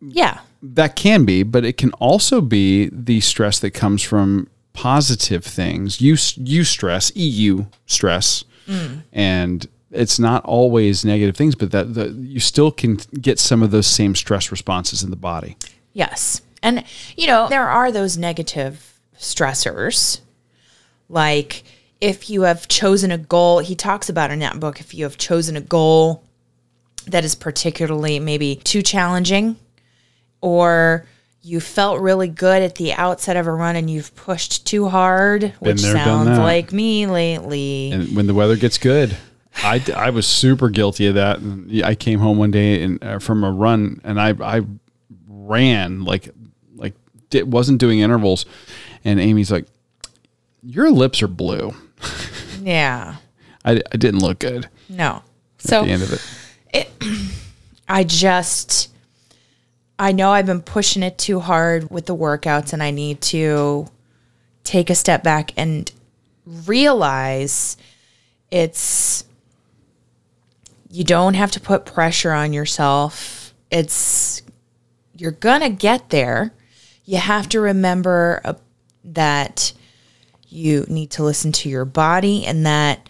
[0.00, 0.40] Yeah.
[0.62, 6.00] That can be, but it can also be the stress that comes from positive things.
[6.00, 9.02] You you stress, EU stress, mm.
[9.12, 13.70] and it's not always negative things, but that the, you still can get some of
[13.70, 15.56] those same stress responses in the body.
[15.92, 16.42] Yes.
[16.62, 16.84] And,
[17.16, 20.20] you know, there are those negative stressors.
[21.08, 21.62] Like
[22.00, 25.16] if you have chosen a goal, he talks about in that book, if you have
[25.16, 26.24] chosen a goal
[27.06, 29.56] that is particularly maybe too challenging
[30.40, 31.06] or
[31.46, 35.52] you felt really good at the outset of a run and you've pushed too hard,
[35.58, 37.90] which there, sounds like me lately.
[37.92, 39.14] And when the weather gets good,
[39.62, 41.40] I, I was super guilty of that.
[41.40, 44.62] And I came home one day and uh, from a run, and I I
[45.28, 46.30] ran like
[46.76, 46.94] like
[47.30, 48.46] it wasn't doing intervals,
[49.04, 49.66] and Amy's like,
[50.62, 51.74] "Your lips are blue."
[52.62, 53.16] yeah.
[53.66, 55.16] I, I didn't look good No.
[55.16, 55.22] at
[55.70, 56.22] So the end of it,
[56.72, 56.90] it.
[57.88, 58.90] I just
[59.98, 63.86] I know I've been pushing it too hard with the workouts and I need to
[64.64, 65.90] take a step back and
[66.44, 67.76] realize
[68.50, 69.24] it's
[70.90, 73.54] you don't have to put pressure on yourself.
[73.70, 74.42] It's
[75.16, 76.52] you're going to get there.
[77.04, 78.54] You have to remember uh,
[79.04, 79.72] that
[80.48, 83.08] you need to listen to your body and that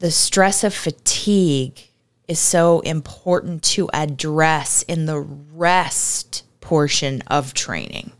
[0.00, 1.80] the stress of fatigue
[2.28, 8.12] is so important to address in the rest portion of training.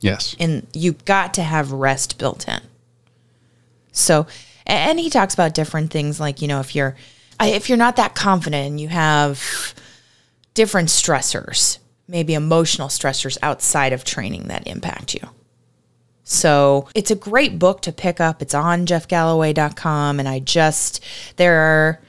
[0.00, 0.36] Yes.
[0.38, 2.60] And you've got to have rest built in.
[3.92, 4.26] So,
[4.66, 6.96] and he talks about different things like, you know, if you're
[7.40, 9.74] if you're not that confident and you have
[10.54, 15.20] different stressors, maybe emotional stressors outside of training that impact you.
[16.24, 18.42] So it's a great book to pick up.
[18.42, 20.18] It's on jeffgalloway.com.
[20.18, 21.02] And I just,
[21.36, 22.00] there are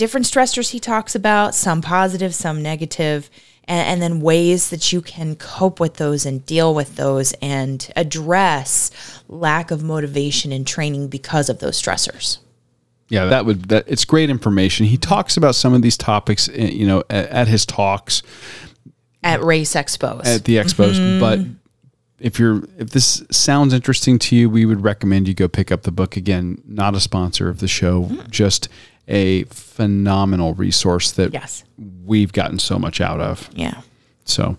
[0.00, 3.28] different stressors he talks about, some positive, some negative,
[3.64, 7.92] and, and then ways that you can cope with those and deal with those and
[7.96, 8.90] address
[9.28, 12.38] lack of motivation and training because of those stressors.
[13.10, 14.86] Yeah, that would that it's great information.
[14.86, 18.22] He talks about some of these topics, uh, you know, at, at his talks
[19.22, 20.24] At race expos.
[20.24, 21.20] at the expos.
[21.20, 21.40] But
[22.20, 25.82] if you're if this sounds interesting to you, we would recommend you go pick up
[25.82, 26.62] the book again.
[26.66, 28.70] Not a sponsor of the show, just
[29.10, 31.64] a phenomenal resource that yes.
[32.04, 33.50] we've gotten so much out of.
[33.52, 33.82] Yeah.
[34.24, 34.56] So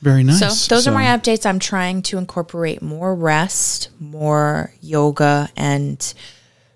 [0.00, 0.60] very nice.
[0.60, 1.46] So those are my updates.
[1.46, 6.14] I'm trying to incorporate more rest, more yoga, and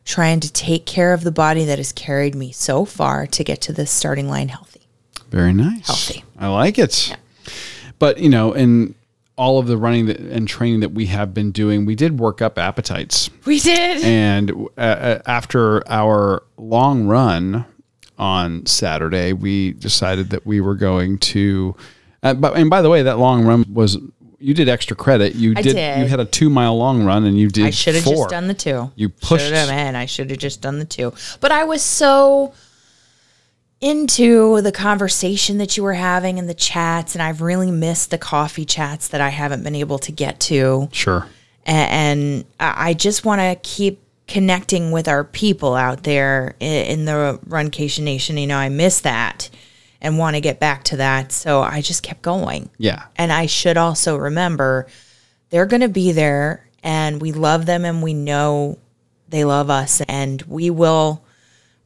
[0.05, 3.61] trying to take care of the body that has carried me so far to get
[3.63, 4.81] to the starting line healthy.
[5.31, 5.87] Very nice.
[5.87, 6.25] Healthy.
[6.39, 7.17] I like it.
[7.99, 8.95] But you know, in
[9.41, 12.43] all of the running that, and training that we have been doing, we did work
[12.43, 13.31] up appetites.
[13.47, 14.05] We did.
[14.05, 17.65] And uh, uh, after our long run
[18.19, 21.75] on Saturday, we decided that we were going to.
[22.23, 23.97] Uh, but and by the way, that long run was
[24.39, 25.35] you did extra credit.
[25.35, 26.01] You did, did.
[26.01, 27.65] You had a two mile long run, and you did.
[27.65, 28.93] I should have just done the two.
[28.95, 29.97] You pushed- have, man.
[29.97, 31.15] I should have just done the two.
[31.41, 32.53] But I was so
[33.81, 38.19] into the conversation that you were having and the chats, and I've really missed the
[38.19, 40.89] coffee chats that I haven't been able to get to.
[40.93, 41.27] Sure.
[41.65, 48.03] And I just want to keep connecting with our people out there in the Runcation
[48.03, 48.37] Nation.
[48.39, 49.51] You know, I miss that
[50.01, 51.33] and want to get back to that.
[51.33, 52.71] So I just kept going.
[52.79, 53.05] Yeah.
[53.17, 54.87] And I should also remember
[55.51, 58.79] they're going to be there and we love them and we know
[59.29, 61.23] they love us and we will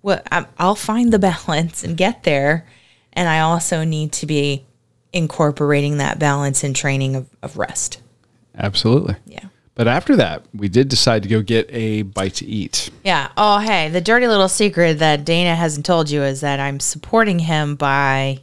[0.04, 2.66] well I'm- I'll find the balance and get there
[3.12, 4.64] and I also need to be
[5.12, 8.00] incorporating that balance in training of, of rest.
[8.56, 9.16] Absolutely.
[9.26, 9.46] Yeah.
[9.76, 12.90] But after that, we did decide to go get a bite to eat.
[13.04, 13.30] Yeah.
[13.36, 17.40] Oh, hey, the dirty little secret that Dana hasn't told you is that I'm supporting
[17.40, 18.40] him by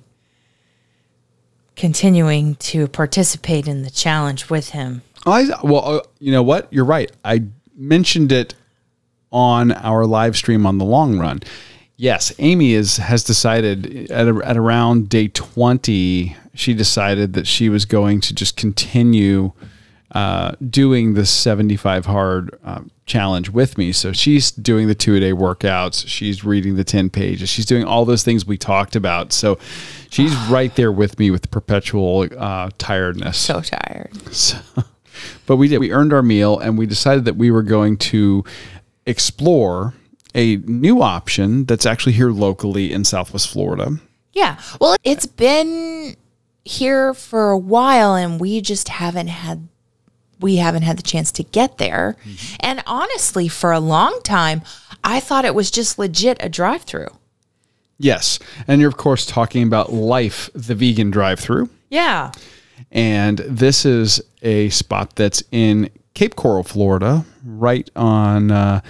[1.76, 5.02] continuing to participate in the challenge with him.
[5.26, 6.72] I well, uh, you know what?
[6.72, 7.12] You're right.
[7.24, 7.44] I
[7.76, 8.56] mentioned it
[9.32, 11.42] on our live stream on the long run.
[11.98, 17.70] Yes, Amy is has decided at a, at around day 20, she decided that she
[17.70, 19.52] was going to just continue
[20.14, 23.92] uh, doing the 75 hard uh, challenge with me.
[23.92, 26.06] So she's doing the two a day workouts.
[26.08, 27.50] She's reading the 10 pages.
[27.50, 29.32] She's doing all those things we talked about.
[29.32, 29.58] So
[30.10, 33.38] she's right there with me with perpetual uh, tiredness.
[33.38, 34.12] So tired.
[34.34, 34.58] So,
[35.46, 35.80] but we did.
[35.80, 38.44] We earned our meal and we decided that we were going to
[39.06, 39.94] explore
[40.34, 44.00] a new option that's actually here locally in Southwest Florida.
[44.34, 44.60] Yeah.
[44.80, 46.16] Well, it's been
[46.64, 49.68] here for a while and we just haven't had
[50.42, 52.18] we haven't had the chance to get there.
[52.26, 52.56] Mm-hmm.
[52.60, 54.64] And honestly, for a long time,
[55.04, 57.08] I thought it was just legit a drive-through.
[58.00, 58.40] Yes.
[58.68, 61.70] And you're, of course, talking about Life, the vegan drive through.
[61.90, 62.32] Yeah.
[62.92, 68.82] And this is a spot that's in Cape Coral, Florida, right on uh,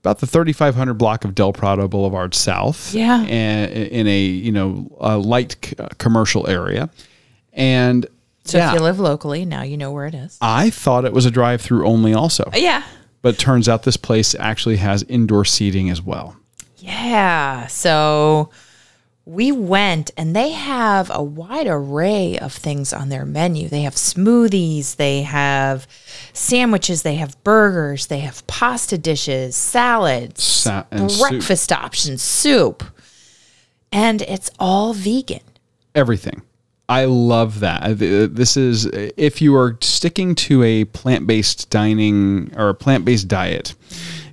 [0.00, 2.94] about the 3500 block of Del Prado Boulevard South.
[2.94, 3.22] Yeah.
[3.22, 6.88] And in a, you know, a light c- uh, commercial area.
[7.52, 8.06] And
[8.44, 10.38] So yeah, if you live locally, now you know where it is.
[10.40, 12.50] I thought it was a drive through only also.
[12.54, 12.82] Yeah.
[13.22, 16.36] But turns out this place actually has indoor seating as well.
[16.78, 17.66] Yeah.
[17.66, 18.48] So
[19.26, 23.68] we went and they have a wide array of things on their menu.
[23.68, 25.86] They have smoothies, they have
[26.32, 31.28] sandwiches, they have burgers, they have pasta dishes, salads, Sa- and soup.
[31.28, 32.82] breakfast options, soup.
[33.92, 35.40] And it's all vegan.
[35.94, 36.42] everything.
[36.88, 37.82] I love that.
[37.84, 37.86] Uh,
[38.24, 43.74] uh, this is if you are sticking to a plant-based dining or a plant-based diet,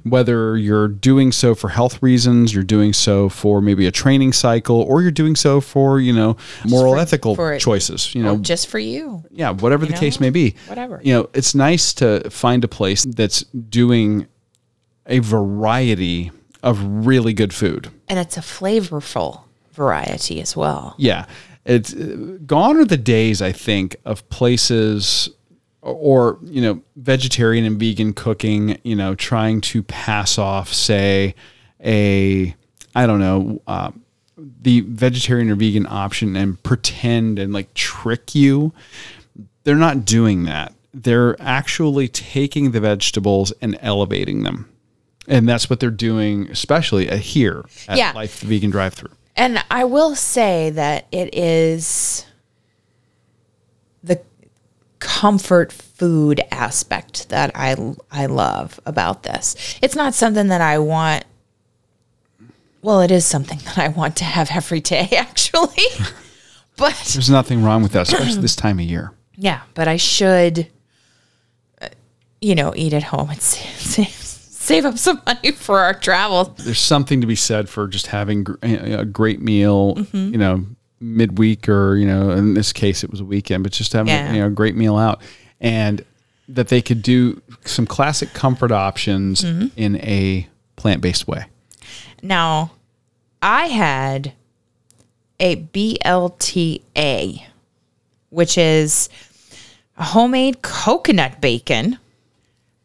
[0.09, 4.81] whether you're doing so for health reasons, you're doing so for maybe a training cycle,
[4.81, 6.37] or you're doing so for you know
[6.67, 8.13] moral for- ethical for- choices.
[8.15, 9.23] You know, just for you.
[9.31, 10.55] yeah, whatever the know, case may be.
[10.67, 11.01] whatever.
[11.03, 14.27] You know, it's nice to find a place that's doing
[15.05, 16.31] a variety
[16.63, 17.89] of really good food.
[18.07, 19.41] And it's a flavorful
[19.71, 20.95] variety as well.
[20.97, 21.25] Yeah.
[21.65, 25.29] It's uh, gone are the days, I think, of places
[25.81, 31.35] or, you know, vegetarian and vegan cooking, you know, trying to pass off, say,
[31.83, 32.55] a,
[32.95, 33.91] I don't know, uh,
[34.37, 38.73] the vegetarian or vegan option and pretend and like trick you.
[39.63, 40.73] They're not doing that.
[40.93, 44.69] They're actually taking the vegetables and elevating them.
[45.27, 48.13] And that's what they're doing, especially here at Yeah.
[48.13, 49.11] Life the Vegan Drive Through.
[49.35, 52.25] And I will say that it is
[54.99, 57.75] comfort food aspect that I
[58.11, 59.55] I love about this.
[59.81, 61.23] It's not something that I want
[62.81, 65.83] well, it is something that I want to have every day actually.
[66.77, 69.11] but There's nothing wrong with that, especially this time of year.
[69.35, 70.67] yeah, but I should
[71.81, 71.89] uh,
[72.41, 76.45] you know, eat at home and save, save, save up some money for our travel.
[76.57, 80.31] There's something to be said for just having a great meal, Mm-hmm.
[80.33, 80.65] you know,
[80.99, 84.33] midweek or, you know, in this case it was a weekend, but just having Yeah.
[84.33, 85.21] you know, a great meal out.
[85.61, 86.03] And
[86.49, 89.67] that they could do some classic comfort options Mm-hmm.
[89.75, 91.45] in a plant based way.
[92.23, 92.71] Now,
[93.41, 94.33] I had
[95.39, 97.43] a BLTA,
[98.29, 99.09] which is
[99.97, 101.99] a homemade coconut bacon,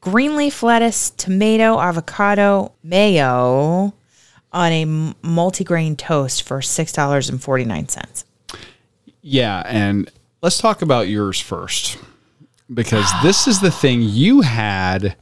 [0.01, 3.95] green leaf lettuce, tomato, avocado, mayo
[4.53, 8.25] on a multigrain toast for $6.49.
[9.23, 10.11] Yeah, and
[10.43, 11.99] let's talk about yours first.
[12.73, 15.17] Because this is the thing you had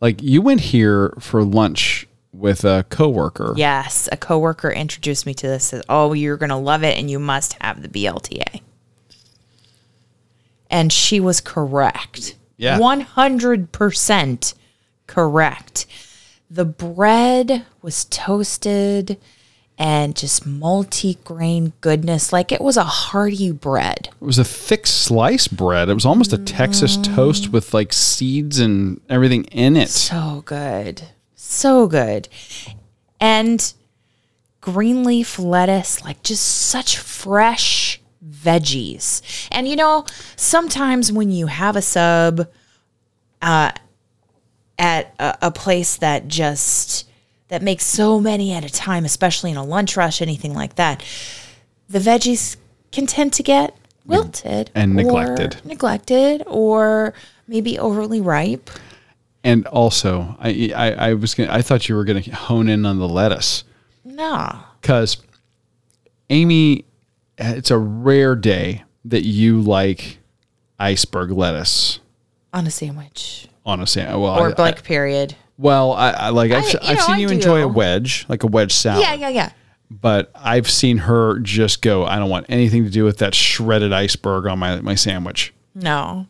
[0.00, 3.54] like you went here for lunch with a coworker.
[3.56, 5.64] Yes, a coworker introduced me to this.
[5.64, 8.60] Said, "Oh, you're going to love it and you must have the BLTA."
[10.70, 12.36] And she was correct.
[12.56, 12.78] Yeah.
[12.78, 14.54] 100%
[15.06, 15.86] correct.
[16.50, 19.18] The bread was toasted
[19.78, 24.08] and just multi-grain goodness like it was a hearty bread.
[24.20, 25.88] It was a thick slice bread.
[25.88, 27.14] It was almost a Texas Mm.
[27.14, 29.90] toast with like seeds and everything in it.
[29.90, 31.02] So good.
[31.34, 32.28] So good.
[33.20, 33.72] And
[34.60, 39.20] green leaf lettuce, like just such fresh veggies.
[39.52, 42.48] And you know, sometimes when you have a sub
[43.42, 43.72] uh,
[45.46, 47.08] a, place that just
[47.48, 51.02] that makes so many at a time, especially in a lunch rush, anything like that,
[51.88, 52.56] the veggies
[52.92, 55.64] can tend to get wilted And or neglected.
[55.64, 57.14] neglected, or
[57.46, 58.70] maybe overly ripe.
[59.44, 62.84] And also, I I, I was gonna, I thought you were going to hone in
[62.84, 63.62] on the lettuce
[64.04, 64.58] No.
[64.80, 65.18] because
[66.30, 66.84] Amy,
[67.38, 70.18] it's a rare day that you like
[70.80, 72.00] iceberg lettuce
[72.52, 74.18] on a sandwich on a sandwich.
[74.22, 75.34] Well, or I- blank period.
[75.58, 78.46] Well, I, I like I've, I- know, seen I you enjoy a wedge, like a
[78.46, 79.02] wedge salad.
[79.02, 79.50] Yeah, yeah, yeah.
[79.90, 82.04] But I've seen her just go.
[82.04, 85.52] I don't want anything to do with that shredded iceberg on my my sandwich.
[85.74, 86.26] No.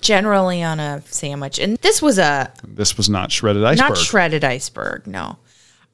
[0.00, 1.58] generally on a sandwich.
[1.58, 3.88] And this was a This was not shredded iceberg.
[3.90, 5.06] not shredded iceberg.
[5.06, 5.38] No,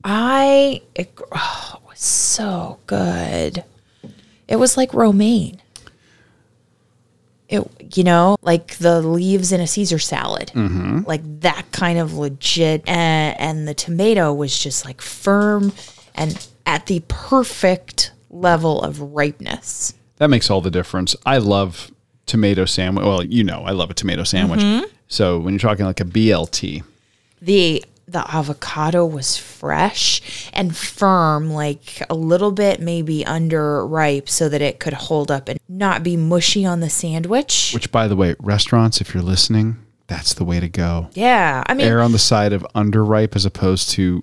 [0.02, 3.64] I it, oh, it was so good.
[4.48, 5.60] It was like romaine.
[7.54, 11.00] It you know like the leaves in a Caesar salad, Mm-hmm.
[11.06, 12.86] like that kind of legit.
[12.88, 15.72] And, and the tomato was just like firm
[16.14, 19.94] and at the perfect level of ripeness.
[20.16, 21.14] that makes all the difference.
[21.26, 21.90] I love
[22.26, 23.04] tomato sandwich.
[23.04, 24.60] Well, you know, I love a tomato sandwich.
[24.60, 24.84] Mm-hmm.
[25.08, 26.82] So when you're talking like a BLT,
[27.42, 34.48] the the avocado was fresh and firm like a little bit maybe under ripe so
[34.48, 38.16] that it could hold up and not be mushy on the sandwich which by the
[38.16, 39.76] way, restaurants, if you're listening,
[40.06, 41.08] that's the way to go.
[41.14, 44.22] yeah i mean Err on the side of underripe as opposed to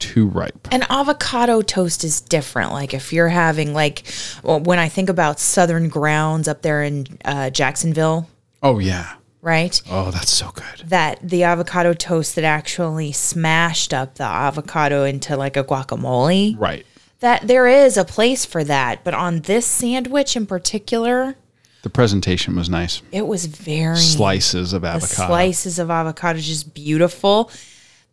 [0.00, 0.68] too ripe.
[0.72, 4.02] an avocado toast is different like if you're having like
[4.42, 8.28] well, when i think about southern grounds up there in uh, jacksonville
[8.66, 9.16] Oh yeah.
[9.44, 10.88] Right Oh, that's so good.
[10.88, 16.86] that the avocado toast that actually smashed up the avocado into like a guacamole Right.
[17.20, 21.36] that there is a place for that but on this sandwich in particular
[21.82, 23.02] The presentation was nice.
[23.12, 25.28] it was very Slices of avocado.
[25.28, 27.50] slices of avocado just beautiful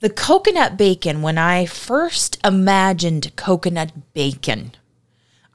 [0.01, 4.73] the coconut bacon when i first imagined coconut bacon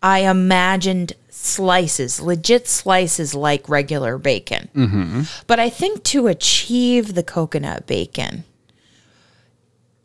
[0.02, 5.22] i imagined slices legit slices like regular bacon Mm-hmm.
[5.46, 8.44] but i think to achieve the coconut bacon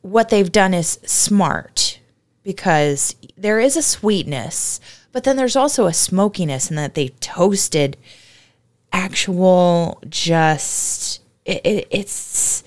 [0.02, 2.00] what they've done is smart
[2.44, 4.80] because there is a sweetness,
[5.12, 7.98] but then there's also a smokiness in that they toasted
[8.92, 12.64] actual just it, it, it's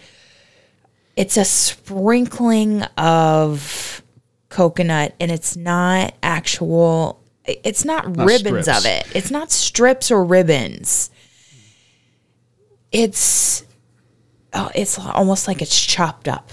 [1.17, 4.03] it's a sprinkling of
[4.49, 8.69] coconut and it's not actual it's not, ribbons strips.
[8.69, 11.11] of it it's not strips or ribbons
[12.91, 13.65] it's
[14.55, 16.51] oh it's almost like it's chopped up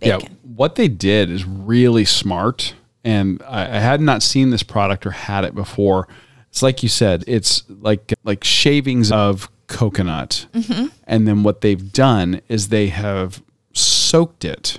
[0.00, 0.20] bacon.
[0.20, 2.74] Yeah, what they did is really smart,
[3.04, 6.08] and I, I had not seen this product or had it before.
[6.50, 10.86] It's like you said, it's like like shavings of coconut, mm-hmm.
[11.04, 14.78] and then what they've done is they have soaked it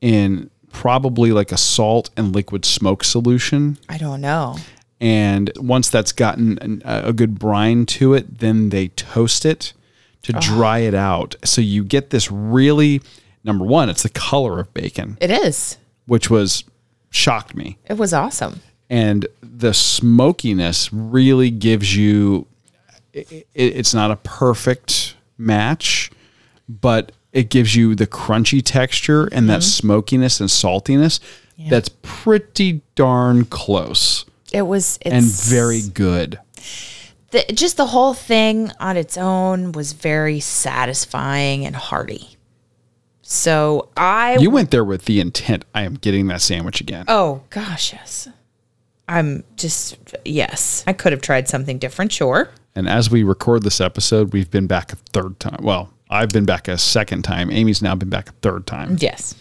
[0.00, 3.78] in probably like a salt and liquid smoke solution.
[3.88, 4.56] I don't know.
[5.00, 9.72] And once that's gotten an, a good brine to it, then they toast it
[10.22, 11.36] to dry it out.
[11.44, 13.00] So you get this really
[13.44, 15.78] number one, it's the color of bacon, It is.
[16.06, 16.64] which was
[17.10, 17.78] shocked me.
[17.86, 18.60] It was awesome.
[18.90, 22.46] And the smokiness really gives you
[23.12, 26.10] it, it's not a perfect match,
[26.68, 29.86] but it gives you the crunchy texture and that mm-hmm.
[29.86, 31.20] smokiness and saltiness
[31.68, 36.38] that's pretty darn close It was it's and very good.
[37.30, 42.36] the, just the whole thing on its own was very satisfying and hearty.
[43.22, 47.04] So I You went there with the intent I am getting that sandwich again.
[47.08, 48.28] oh gosh yes,
[49.06, 50.82] I'm just yes.
[50.86, 52.48] I could have tried something different, sure.
[52.74, 55.58] And as we record this episode, we've been back a third time.
[55.62, 57.50] Well, I've been back a second time.
[57.50, 58.96] Amy's now been back a third time.
[59.00, 59.34] Yes.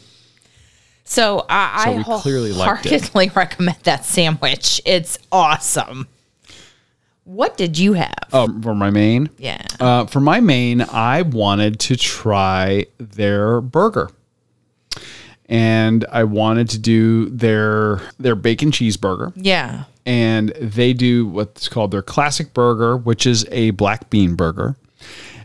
[1.09, 2.89] So I, So I we clearly liked it.
[2.91, 4.81] wholeheartedly recommend that sandwich.
[4.85, 6.07] It's awesome.
[7.23, 8.13] What did you have?
[8.33, 9.29] Oh, for my main?
[9.37, 9.61] Yeah.
[9.79, 14.09] Uh, for my main, I wanted to try their burger.
[15.49, 19.31] And I wanted to do their their bacon cheeseburger.
[19.35, 19.85] yeah.
[20.05, 24.75] and they do what's called their classic burger, which is a black bean burger,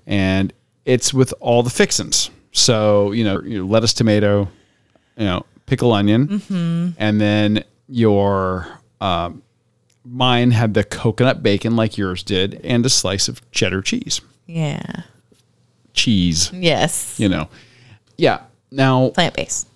[0.05, 0.53] and
[0.85, 2.31] it's with all the fixins.
[2.51, 4.49] So you know, lettuce, tomato,
[5.17, 8.66] you know, pickle, onion, and then your
[9.01, 9.43] um,
[10.05, 14.20] mine had the coconut bacon like yours did, and a slice of cheddar cheese.
[14.47, 14.83] Yeah.
[15.95, 17.18] Cheese, Yes.
[17.18, 17.49] you know,
[18.18, 18.41] yeah.
[18.70, 19.68] Now Plant based.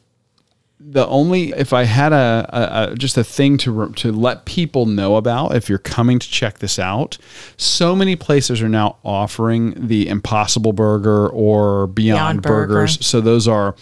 [0.81, 2.49] the only if I had a,
[2.89, 6.29] a, a just a thing to to let people know about if you're coming to
[6.31, 7.19] check this out,
[7.59, 12.67] so many places are now offering the Impossible Burger or Beyond, Beyond Burger.
[12.75, 13.05] Burgers.
[13.07, 13.75] So those are,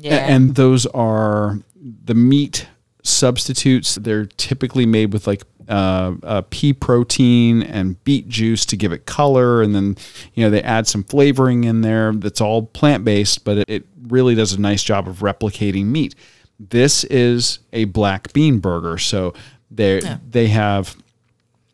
[0.00, 0.34] Yeah.
[0.34, 1.58] and those are
[2.04, 2.66] the meat
[3.02, 3.96] substitutes.
[3.96, 9.06] They're typically made with like uh, uh, pea protein and beet juice to give it
[9.06, 9.96] color, and then
[10.34, 12.12] you know they add some flavoring in there.
[12.12, 16.14] That's all plant based, but it, it really does a nice job of replicating meat.
[16.58, 19.32] This is a black bean burger, so
[19.70, 20.96] they they have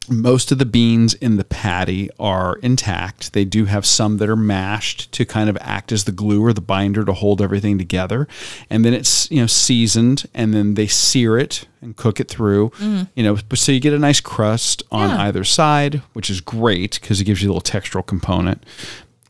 [0.09, 3.33] most of the beans in the patty are intact.
[3.33, 6.53] They do have some that are mashed to kind of act as the glue or
[6.53, 8.29] the binder to hold everything together.
[8.71, 12.71] And then it's, you know, seasoned and then they sear it and cook it through,
[12.79, 13.09] mm.
[13.15, 15.23] you know, so you get a nice crust on Yeah.
[15.23, 18.65] either side, which is great because it gives you a little textural component.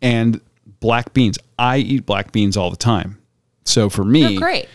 [0.02, 0.40] and
[0.80, 1.38] black beans.
[1.58, 3.18] I eat black beans all the time.
[3.64, 4.68] So for me, They're great.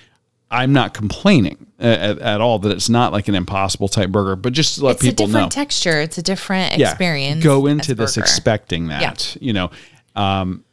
[0.51, 4.53] I'm not complaining at, at all that it's not like an impossible type burger, but
[4.53, 5.29] just to let It's people know.
[5.29, 5.49] It's a different know.
[5.63, 6.01] texture.
[6.01, 7.43] It's a different Yeah, experience.
[7.43, 8.25] Go into this burger.
[8.25, 9.37] expecting that.
[9.39, 9.71] You know,
[10.15, 10.63] um,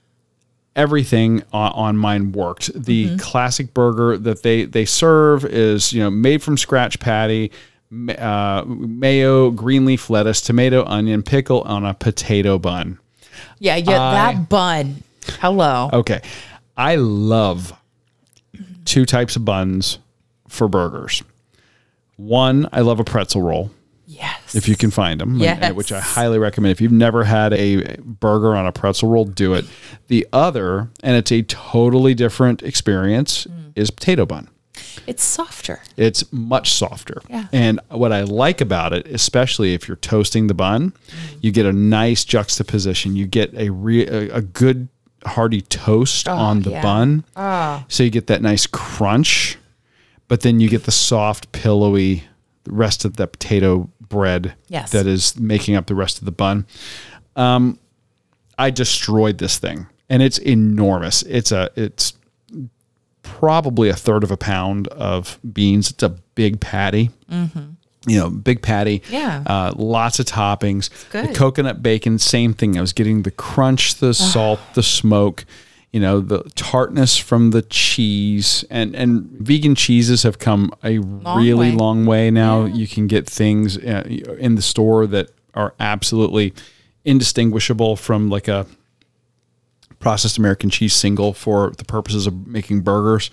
[0.76, 2.70] everything on, on mine worked.
[2.74, 3.16] The Mm-hmm.
[3.18, 7.52] classic burger that they they serve is you know made from scratch patty.
[7.90, 12.98] Uh, mayo, green leaf lettuce, tomato, onion, pickle on a potato bun.
[13.60, 15.02] Yeah, yeah, that bun.
[15.40, 15.88] Hello.
[15.92, 16.20] Okay.
[16.76, 17.72] I love
[18.88, 19.98] two types of buns
[20.48, 21.22] for burgers.
[22.16, 23.70] One, I love a pretzel roll
[24.06, 24.54] Yes.
[24.54, 25.74] if you can find them, Yes.
[25.74, 26.72] which I highly recommend.
[26.72, 29.66] If you've never had a burger on a pretzel roll, do it.
[30.08, 33.72] The other, and it's a totally different experience, Mm.
[33.76, 34.48] is potato bun.
[35.06, 35.80] It's softer.
[35.96, 37.20] It's much softer.
[37.28, 37.46] Yeah.
[37.52, 40.92] And what I like about it, especially if you're toasting the bun,
[41.40, 43.16] you get a nice juxtaposition.
[43.16, 44.88] You get a re- a, a good
[45.24, 46.82] hearty toast ah, on the yeah.
[46.82, 47.24] bun.
[47.36, 47.84] Ah.
[47.88, 49.58] So you get that nice crunch,
[50.28, 52.24] but then you get the soft, pillowy
[52.66, 54.92] rest of the potato bread Yes.
[54.92, 56.66] that is making up the rest of the bun.
[57.36, 57.78] Um,
[58.58, 61.22] I destroyed this thing, and it's enormous.
[61.22, 62.14] It's a it's
[63.22, 65.90] probably a third of a pound of beans.
[65.90, 67.10] It's a big patty.
[67.30, 67.60] Mm-hmm.
[68.08, 69.00] You know, big patty.
[69.00, 69.14] Mm-hmm.
[69.14, 69.42] Yeah.
[69.46, 70.90] Uh, lots of toppings.
[71.10, 72.78] The coconut bacon, same thing.
[72.78, 75.44] I was getting the crunch, the salt, the smoke.
[75.92, 81.70] You know, the tartness from the cheese, and and vegan cheeses have come a really
[81.70, 81.72] way.
[81.72, 82.66] long way now.
[82.66, 84.04] You can get things uh,
[84.38, 86.52] in the store that are absolutely
[87.04, 88.66] indistinguishable from like a
[89.98, 93.30] processed American cheese single for the purposes of making burgers,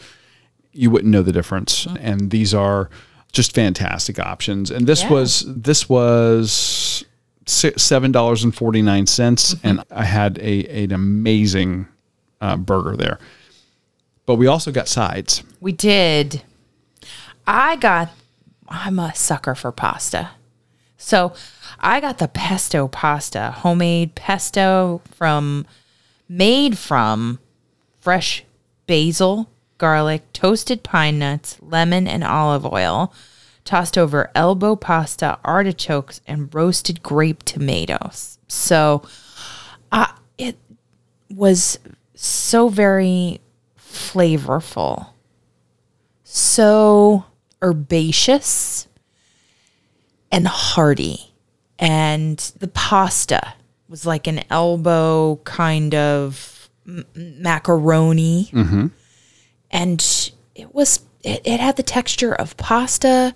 [0.71, 1.87] you wouldn't know the difference.
[1.99, 2.89] And these are
[3.35, 4.71] just fantastic options.
[4.71, 5.09] And this Yeah.
[5.11, 7.05] was this was
[7.47, 11.87] seven dollars and forty nine cents, and I had a an amazing
[12.41, 13.19] uh, burger there.
[14.25, 15.43] But we also got sides.
[15.61, 16.41] We did.
[17.45, 18.09] I got,
[18.67, 20.31] I'm a sucker for pasta.
[20.97, 21.33] So
[21.79, 25.67] I got the pesto pasta, homemade pesto from,
[26.27, 27.37] made from
[27.99, 28.43] fresh
[28.87, 29.47] basil,
[29.77, 33.13] garlic, toasted pine nuts, lemon, and olive oil,
[33.63, 38.37] tossed over elbow pasta, artichokes, and roasted grape tomatoes.
[38.47, 39.03] So
[39.91, 40.07] uh,
[40.37, 40.57] it
[41.29, 41.79] was
[42.13, 43.41] so very
[43.77, 45.07] flavorful,
[46.23, 47.25] so
[47.61, 48.87] herbaceous
[50.31, 51.33] and hearty.
[51.79, 53.53] And the pasta
[53.89, 56.69] was like an elbow kind of
[57.15, 58.49] macaroni.
[59.75, 63.35] And it was, it, it had the texture of pasta.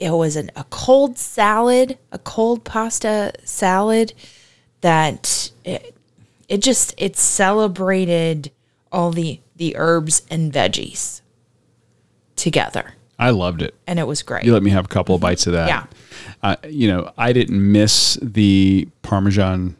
[0.00, 4.12] It was an, a cold salad, a cold pasta salad
[4.80, 5.94] that it,
[6.48, 8.50] it just, it celebrated
[8.90, 11.20] all the, the herbs and veggies
[12.34, 12.94] together.
[13.16, 13.76] I loved it.
[13.86, 14.44] And it was great.
[14.44, 15.68] You let me have a couple of bites of that.
[15.68, 15.86] Yeah.
[16.42, 19.76] Uh, you know, I didn't miss the Parmesan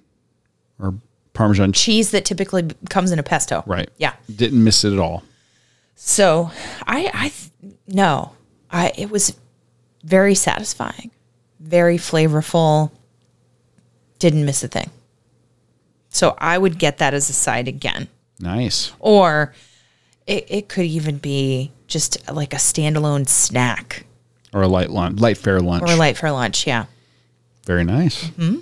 [0.80, 0.94] or
[1.32, 1.84] Parmesan cheese.
[1.84, 3.64] cheese that typically comes in a pesto.
[3.66, 3.90] Right.
[3.96, 4.14] Yeah.
[4.34, 5.24] Didn't miss it at all.
[6.00, 6.50] So
[6.86, 7.32] I, I,
[7.88, 8.32] no,
[8.70, 9.36] I, it was
[10.04, 11.10] very satisfying,
[11.58, 12.92] very flavorful.
[14.20, 14.90] Didn't miss a thing.
[16.10, 18.06] So I would get that as a side again.
[18.38, 18.92] Nice.
[19.00, 19.54] Or
[20.26, 24.06] it, it could even be just like a standalone snack
[24.52, 25.82] Or a light lunch, light fair lunch.
[25.82, 26.64] or light for lunch.
[26.66, 26.86] Yeah.
[27.66, 28.24] Very nice.
[28.28, 28.58] Mm-hmm.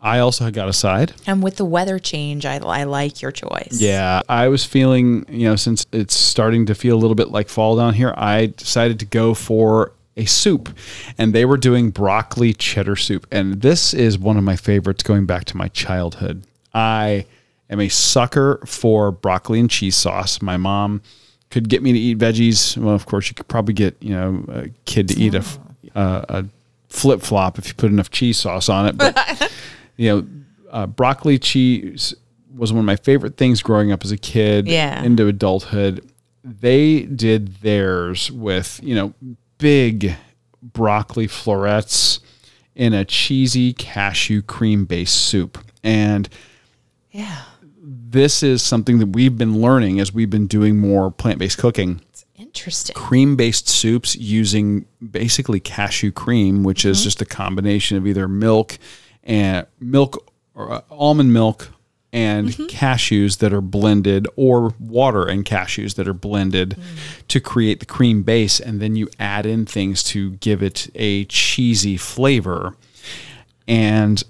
[0.00, 1.12] I also got a side.
[1.26, 3.80] And with the weather change, I, I like your choice.
[3.80, 7.48] Yeah, I was feeling, you know, since it's starting to feel a little bit like
[7.48, 10.76] fall down here, I decided to go for a soup.
[11.16, 13.26] And they were doing broccoli cheddar soup.
[13.32, 16.44] And this is one of my favorites going back to my childhood.
[16.72, 17.26] I
[17.68, 20.40] am a sucker for broccoli and cheese sauce.
[20.40, 21.02] My mom
[21.50, 22.76] could get me to eat veggies.
[22.76, 25.44] Well, of course, you could probably get, you know, a kid to eat a,
[25.96, 26.44] uh, a
[26.88, 28.96] flip flop if you put enough cheese sauce on it.
[28.96, 29.50] But
[29.98, 30.26] you know,
[30.70, 32.14] uh, broccoli cheese
[32.56, 35.02] was one of my favorite things growing up as a kid Yeah.
[35.02, 36.02] into adulthood.
[36.42, 39.12] They did theirs with, you know,
[39.58, 40.14] big
[40.62, 42.20] broccoli florets
[42.74, 45.58] in a cheesy cashew cream based soup.
[45.84, 46.28] And
[47.10, 47.42] Yeah.
[47.82, 52.00] this is something that we've been learning as we've been doing more plant based cooking
[52.10, 52.94] It's Interesting.
[52.94, 58.78] cream based soups using basically cashew cream, which is just a combination of either milk
[59.28, 61.70] and milk or uh, almond milk
[62.12, 66.76] and cashews that are blended or water and cashews that are blended
[67.28, 71.26] to create the cream base and then you add in things to give it a
[71.26, 72.74] cheesy flavor.
[73.68, 74.24] And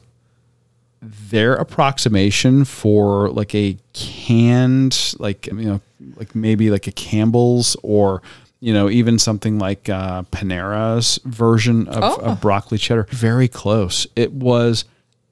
[1.01, 5.81] their approximation for like a canned, like you know,
[6.17, 8.23] like maybe like a Campbell's or
[8.61, 12.17] you know even something like uh, Panera's version of, Oh.
[12.33, 14.07] of broccoli cheddar, very close.
[14.17, 14.85] It was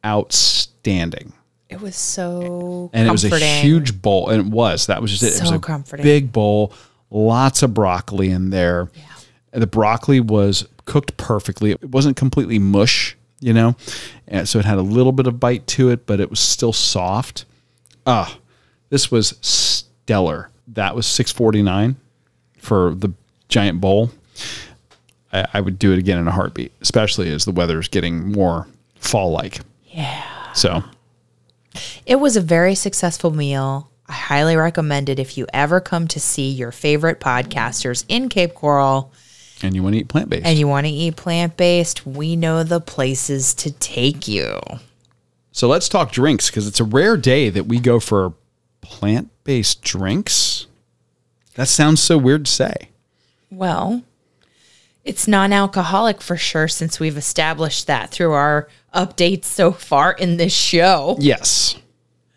[0.05, 1.33] outstanding
[1.69, 3.09] It was so and comforting.
[3.09, 5.37] it was a huge bowl and it was that was just it.
[5.37, 6.05] it was a comforting.
[6.05, 6.73] big bowl
[7.11, 8.91] lots of broccoli in there
[9.53, 13.75] and the broccoli was cooked perfectly it wasn't completely mush you know
[14.29, 16.73] and so it had a little bit of bite to it but it was still
[16.73, 17.45] soft
[18.07, 18.39] ah
[18.91, 21.97] this was stellar that was 649
[22.67, 23.13] for the
[23.49, 24.11] giant bowl
[25.33, 28.67] I, I would do it again in a heartbeat especially as the weather's getting more
[28.97, 30.53] fall like Yeah.
[30.53, 30.83] so
[32.05, 33.91] It was a very successful meal.
[34.09, 38.55] I highly recommend it if you ever come to see your favorite podcasters in Cape
[38.55, 39.13] Coral
[39.63, 42.07] and you want to eat plant-based and you want to eat plant based.
[42.07, 44.61] We know the places to take you.
[45.53, 48.35] So let's talk drinks because it's a rare day that we go for
[48.83, 50.67] plant based drinks.
[51.57, 52.75] That sounds so weird to say.
[53.51, 54.03] Well,
[55.05, 60.37] it's non alcoholic for sure since we've established that through our updates so far in
[60.37, 61.17] this show.
[61.19, 61.77] Yes.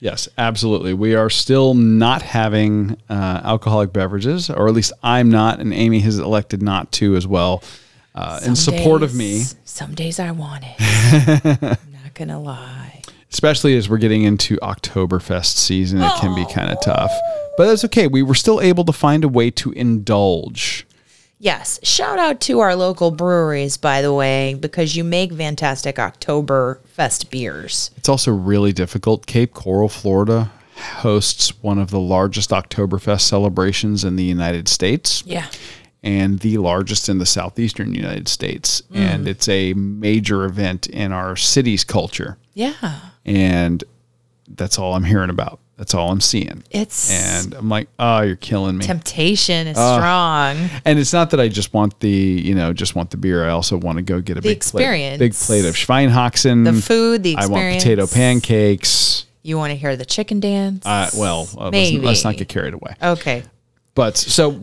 [0.01, 0.93] Yes, absolutely.
[0.93, 5.99] We are still not having uh, alcoholic beverages, or at least I'm not, and Amy
[5.99, 7.63] has elected not to as well.
[8.15, 10.75] Uh, in support of me, Some days I want it.
[11.45, 12.88] I'm not going to lie.
[13.31, 16.53] Especially as we're getting into Oktoberfest season, it can be oh.
[16.53, 17.11] kind of tough.
[17.57, 18.07] But that's okay.
[18.07, 20.85] We were still able to find a way to indulge.
[21.39, 21.79] Yes.
[21.83, 27.91] Shout out to our local breweries, by the way, because you make fantastic Oktoberfest beers.
[27.95, 29.25] It's also really difficult.
[29.25, 35.47] Cape Coral, Florida hosts one of the largest Oktoberfest celebrations in the United States Yeah.
[36.03, 38.83] and the largest in the southeastern United States.
[38.93, 39.29] And mm.
[39.29, 42.37] it's a major event in our city's culture.
[42.53, 42.99] Yeah.
[43.29, 43.83] And
[44.47, 45.59] that's all I'm hearing about.
[45.77, 46.63] That's all I'm seeing.
[46.71, 48.85] It's And I'm like, oh, you're killing me.
[48.85, 50.57] temptation is strong.
[50.83, 53.45] And it's not that I just want the, you know, just want the beer.
[53.45, 55.19] I also want to go get a big experience.
[55.19, 56.65] plate, big plate of Schweinhaxen.
[56.65, 59.25] The food, the I want potato pancakes.
[59.41, 60.85] You want to hear the chicken dance?
[60.85, 61.99] Uh, well, uh, let's, Maybe.
[61.99, 62.95] let's not get carried away.
[63.01, 63.43] okay.
[63.99, 64.61] But so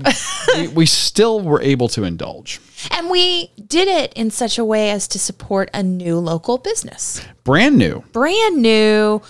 [0.57, 2.59] we, we still were able to indulge.
[2.91, 7.21] And we did it in such a way as to support a new local business.
[7.45, 8.03] Brand new.
[8.13, 9.21] Brand new.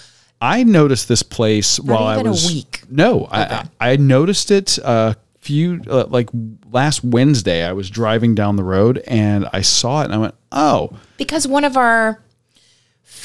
[0.40, 2.82] I noticed this place while even I a was week.
[2.88, 3.42] No, I,
[3.80, 6.28] I I noticed it a few uh, like
[6.70, 7.64] last Wednesday.
[7.64, 11.48] I was driving down the road and I saw it and I went, "Oh, Because
[11.48, 12.22] one of our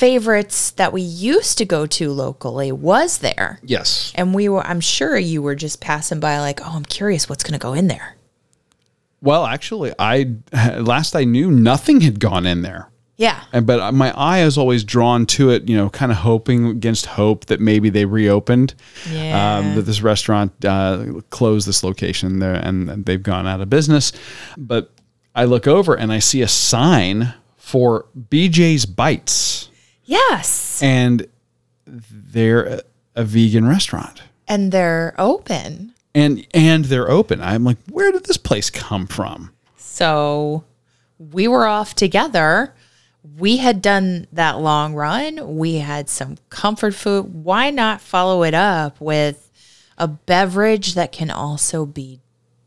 [0.02, 3.60] favorites that we used to go to locally was there.
[3.64, 7.30] yes." And we were, I'm sure you were just passing by, like, oh, I'm curious
[7.30, 8.16] what's going to go in there.
[9.22, 10.34] Well, actually, I
[10.80, 12.89] last I knew nothing had gone in there.
[13.18, 13.43] Yeah.
[13.54, 17.06] And but my eye is always drawn to it, you know, kind of hoping against
[17.06, 18.74] hope that maybe they reopened.
[19.12, 19.58] Yeah.
[19.58, 24.12] Um, that this restaurant uh, closed this location there and they've gone out of business.
[24.58, 24.91] But
[25.36, 29.70] I look over and I see a sign for BJ's Bites,
[30.12, 30.84] Yes.
[30.84, 31.26] and
[31.86, 32.82] they're a,
[33.16, 34.22] a vegan restaurant.
[34.47, 35.93] And they're open.
[36.14, 37.41] And and they're open.
[37.41, 39.51] I'm like, where did this place come from?
[39.78, 40.66] So
[41.18, 42.74] we were off together.
[43.38, 45.55] We had done that long run.
[45.55, 47.45] We had some comfort food.
[47.45, 49.49] Why not follow it up with
[49.97, 52.20] a beverage that can also be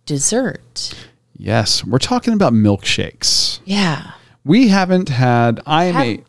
[0.07, 0.95] dessert?
[1.37, 3.59] Yes, we're talking about milkshakes.
[3.67, 4.13] Yeah.
[4.45, 5.61] We haven't had.
[5.67, 6.25] I am Have- a.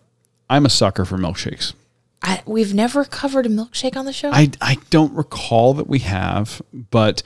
[0.50, 1.74] I'm a sucker for milkshakes.
[2.22, 4.32] I, we've never covered a milkshake on the show.
[4.32, 7.22] I I don't recall that we have, but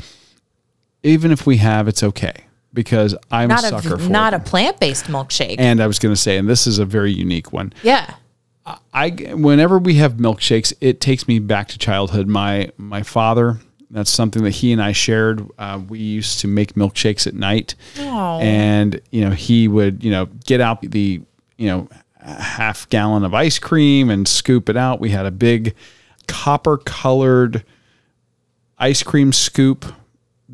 [1.04, 2.34] even if we have, it's okay
[2.74, 5.56] because I'm not a a sucker for not a plant based milkshake.
[5.58, 7.74] And I was going to say, and this is a very unique one.
[7.84, 8.16] yeah.
[8.94, 12.28] I whenever we have milkshakes, it takes me back to childhood.
[12.28, 13.60] My my father.
[13.92, 15.50] That's something that he and I shared.
[15.58, 18.40] Uh, we used to make milkshakes at night, Aw.
[18.40, 21.22] and you know he would you know get out the
[21.58, 21.90] you know
[22.20, 25.00] half gallon of ice cream and scoop it out.
[25.00, 25.76] We had a big
[26.28, 27.64] copper colored
[28.78, 29.86] ice cream scoop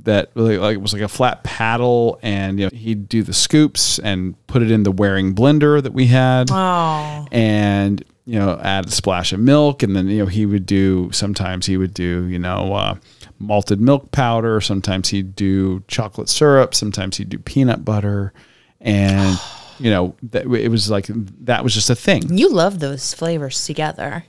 [0.04, 3.34] that really like it was like a flat paddle and you know he'd do the
[3.34, 6.50] scoops and put it in the Waring blender that we had.
[6.52, 7.26] Oh.
[7.32, 11.12] and you know add a splash of milk and then you know he would do
[11.12, 12.96] sometimes he would do you know uh,
[13.40, 14.62] malted milk powder.
[14.62, 16.76] Sometimes he'd do chocolate syrup.
[16.76, 18.34] Sometimes he'd do peanut butter.
[18.82, 19.40] And
[19.80, 21.08] you know that it was like
[21.46, 24.26] that was just a thing You love those flavors together.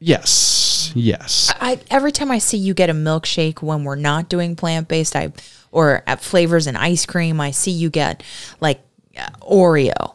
[0.00, 4.56] yes yes I every time I see you get a milkshake when we're not doing
[4.56, 5.32] plant based, I
[5.70, 8.22] or at flavors and ice cream, I see you get
[8.60, 8.80] like
[9.16, 10.14] uh, Oreo.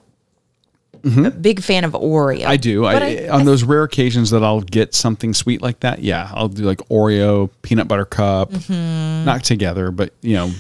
[1.06, 2.40] A big fan of Oreo.
[2.42, 2.50] Mm-hmm.
[2.50, 2.82] I do.
[2.82, 6.50] But I, on those rare occasions that I'll get something sweet like that, yeah, I'll
[6.50, 9.24] do like Oreo, peanut butter cup, Mm-hmm.
[9.24, 10.52] not together, but you know,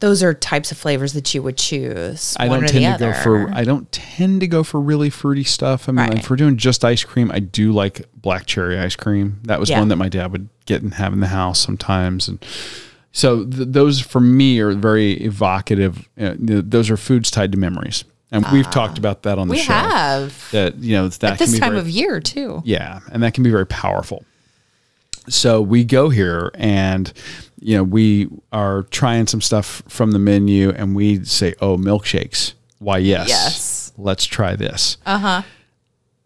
[0.00, 2.34] those are types of flavors that you would choose.
[2.38, 3.50] I don't tend to go for.
[3.52, 5.88] I don't tend to go for really fruity stuff.
[5.88, 6.18] I mean, Right.
[6.18, 9.40] if we're doing just ice cream, I do like black cherry ice cream.
[9.44, 9.78] That was Yeah.
[9.78, 12.38] one that my dad would get and have in the house sometimes, and
[13.12, 16.08] so th- those for me are very evocative.
[16.20, 19.56] Uh, those are foods tied to memories, and we've talked about that on the Ah.
[19.56, 19.72] we show.
[19.72, 22.62] have that you know that at this can be time very, of year too.
[22.64, 24.24] yeah, and that can be very powerful.
[25.28, 27.12] So we go here and
[27.60, 32.54] you know, we are trying some stuff from the menu and we say, "Oh, milkshakes.
[32.78, 33.28] Why yes.
[33.28, 33.92] Yes.
[33.96, 35.42] Let's try this." Uh-huh.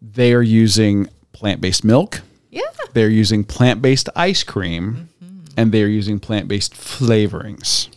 [0.01, 2.21] They are using plant-based milk.
[2.49, 2.61] Yeah.
[2.93, 5.09] They're using plant-based ice cream
[5.57, 7.89] and they're using plant-based flavorings.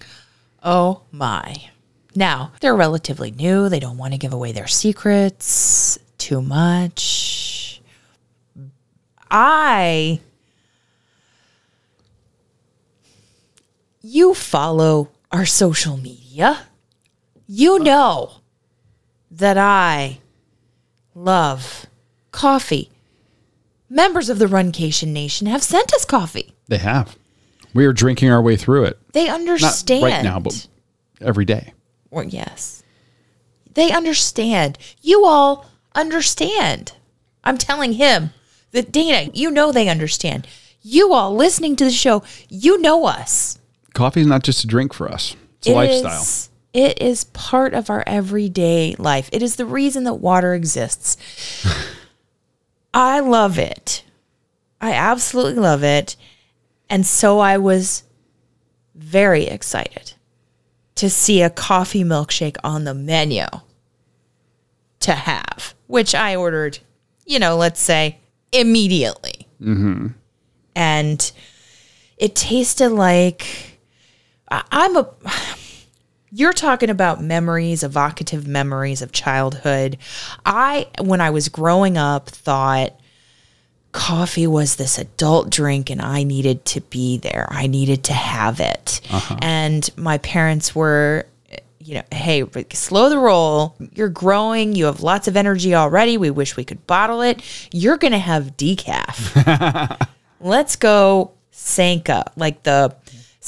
[0.62, 1.54] Oh my.
[2.16, 3.68] Now, they're relatively new.
[3.68, 7.80] They don't want to give away their secrets too much.
[9.30, 10.20] I.
[14.10, 16.60] You follow our social media.
[17.46, 18.40] You know
[19.30, 20.20] that I
[21.14, 21.84] love
[22.32, 22.88] coffee.
[23.90, 26.54] Members of the Runcation Nation have sent us coffee.
[26.68, 27.18] They have.
[27.74, 28.98] We are drinking our way through it.
[29.12, 30.02] They Not understand.
[30.02, 30.66] right now, but
[31.20, 31.74] every day.
[32.10, 32.82] or yes.
[33.74, 34.78] They understand.
[35.02, 36.92] You all understand.
[37.44, 38.30] I'm telling him
[38.72, 40.46] that Dana, you know they understand.
[40.80, 43.58] You all listening to the show, you know us.
[43.94, 45.34] Coffee is not just a drink for us.
[45.58, 46.22] It's a It lifestyle.
[46.22, 49.28] is- it is part of our everyday life.
[49.32, 51.16] It is the reason that water exists.
[52.94, 54.04] I love it.
[54.80, 56.14] I absolutely love it.
[56.90, 58.04] And so I was
[58.94, 60.12] very excited
[60.96, 63.46] to see a coffee milkshake on the menu
[65.00, 66.78] to have, which I ordered,
[67.24, 68.18] you know, let's say
[68.52, 69.48] immediately.
[69.60, 70.08] Mm-hmm.
[70.74, 71.32] And
[72.18, 73.67] it tasted like
[74.50, 75.08] I- I'm a.
[76.30, 79.96] You're talking about memories, evocative memories of childhood.
[80.44, 82.92] I, when I was growing up, thought
[83.92, 87.46] coffee was this adult drink and I needed to be there.
[87.50, 89.00] I needed to have it.
[89.10, 89.38] Uh-huh.
[89.40, 91.26] And my parents were,
[91.78, 92.44] you know, hey,
[92.74, 93.74] slow the roll.
[93.94, 94.74] You're growing.
[94.74, 96.18] You have lots of energy already.
[96.18, 97.42] We wish we could bottle it.
[97.72, 100.06] You're going to have decaf.
[100.40, 102.94] Let's go Sanka, like the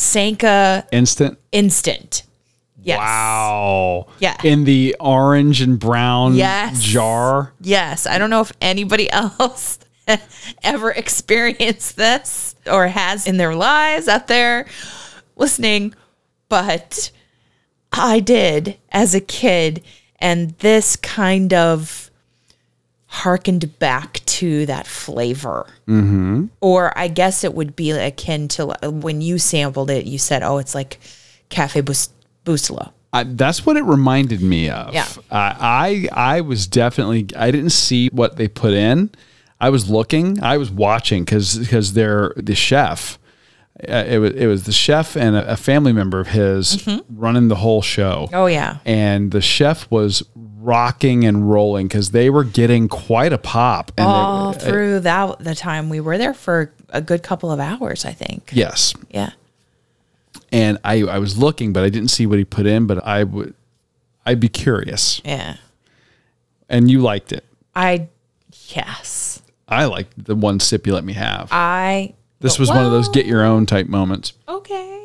[0.00, 1.38] Sanka Instant.
[1.52, 2.22] instant.
[2.82, 2.96] Yes.
[2.98, 4.06] Wow.
[4.18, 4.38] Yeah.
[4.42, 6.82] In the orange and brown Yes.
[6.82, 7.52] jar.
[7.60, 8.06] Yes.
[8.06, 9.78] I don't know if anybody else
[10.64, 14.66] ever experienced this or has in their lives out there
[15.36, 15.94] listening,
[16.48, 17.10] but
[17.92, 19.82] I did as a kid.
[20.18, 22.09] And this kind of
[23.10, 25.66] harkened back to that flavor.
[25.88, 26.46] Mm-hmm.
[26.60, 30.58] Or I guess it would be akin to when you sampled it, you said, oh,
[30.58, 31.00] it's like
[31.48, 32.10] Cafe Bus-.
[33.12, 34.94] I, that's what it reminded me of.
[34.94, 35.06] Yeah.
[35.30, 39.10] I, I I was definitely I didn't see what they put in.
[39.60, 40.42] I was looking.
[40.42, 43.18] I was watching because because they're the chef.
[43.88, 47.48] Uh, it was it was the chef and a, a family member of his running
[47.48, 48.26] the whole show.
[48.26, 48.34] Mm-hmm.
[48.34, 48.78] Oh, yeah.
[48.84, 50.22] And the chef was
[50.60, 53.92] rocking and rolling because they were getting quite a pop.
[53.96, 57.60] And they- all through that the time we were there for a good couple of
[57.60, 58.50] hours, I think.
[58.52, 59.30] yes, Yeah.
[60.52, 62.86] and I I was looking, but I didn't see what he put in.
[62.86, 63.54] But I would
[64.26, 65.20] I'd be curious.
[65.24, 65.56] Yeah.
[66.68, 67.44] And you liked it.
[67.74, 68.08] I
[68.68, 69.42] yes.
[69.68, 71.48] I liked the one sip you let me have.
[71.52, 74.32] I This was one of those get your own type moments.
[74.48, 74.96] Okay.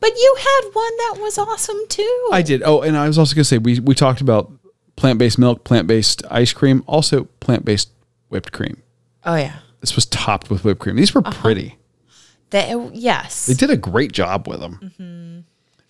[0.00, 2.28] But you had one that was awesome too.
[2.32, 2.62] I did.
[2.64, 4.50] Oh, and I was also going to say we we talked about
[4.96, 7.90] plant-based milk, plant-based ice cream, also plant-based
[8.28, 8.82] whipped cream.
[9.24, 9.56] oh yeah.
[9.80, 10.94] This was topped with whipped cream.
[10.96, 11.40] These were Uh-huh.
[11.42, 11.76] pretty.
[12.50, 13.46] They, yes.
[13.46, 15.44] They did a great job with them.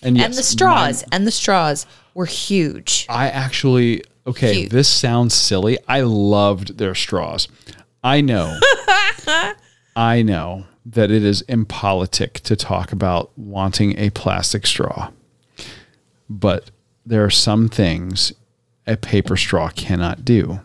[0.04, 3.06] And yes, and the straws and the straws were huge.
[3.08, 4.54] I actually okay.
[4.62, 4.70] Huge.
[4.70, 5.78] This sounds silly.
[5.88, 7.48] I loved their straws.
[8.02, 8.58] I know.
[9.96, 15.10] I know that it is impolitic to talk about wanting a plastic straw,
[16.28, 16.70] but
[17.06, 18.32] there are some things
[18.86, 20.60] a paper straw cannot do.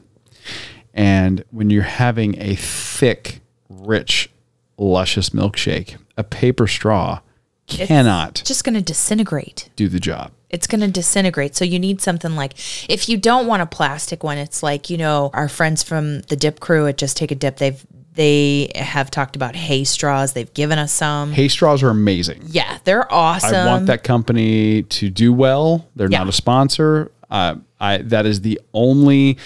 [0.93, 4.29] And when you're having a thick, rich,
[4.77, 7.19] luscious milkshake, a paper straw
[7.67, 9.69] cannot it's Just going to disintegrate.
[9.75, 10.31] do the job.
[10.49, 11.53] it's going to disintegrate.
[11.55, 12.53] So you need something like
[12.89, 16.37] if you don't want a plastic one, it's like, you know, our friends from the
[16.37, 20.33] dip crew at Just Take a Dip, they've they have talked about hay straws.
[20.33, 21.33] They've given us some.
[21.33, 22.41] Hay straws are amazing.
[22.47, 23.53] Yeah, they're awesome.
[23.53, 25.87] I want that company to do well.
[25.95, 26.19] They're Yeah.
[26.19, 27.11] not a sponsor.
[27.29, 29.37] Uh, I that is the only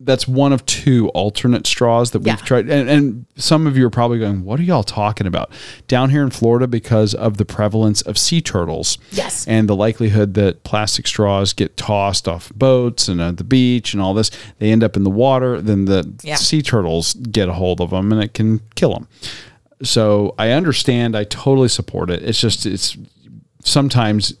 [0.00, 2.36] that's one of two alternate straws that we've Yeah.
[2.36, 2.68] tried.
[2.68, 5.50] And, and some of you are probably going, what are y'all talking about?
[5.88, 8.98] Down here in Florida, because of the prevalence of sea turtles.
[9.12, 9.46] Yes.
[9.48, 14.02] And the likelihood that plastic straws get tossed off boats and at the beach and
[14.02, 16.34] all this, they end up in the water, then the Yeah.
[16.34, 19.08] sea turtles get a hold of them and it can kill them.
[19.82, 21.16] So I understand.
[21.16, 22.22] I totally support it.
[22.22, 22.98] It's just, it's
[23.64, 24.34] sometimes.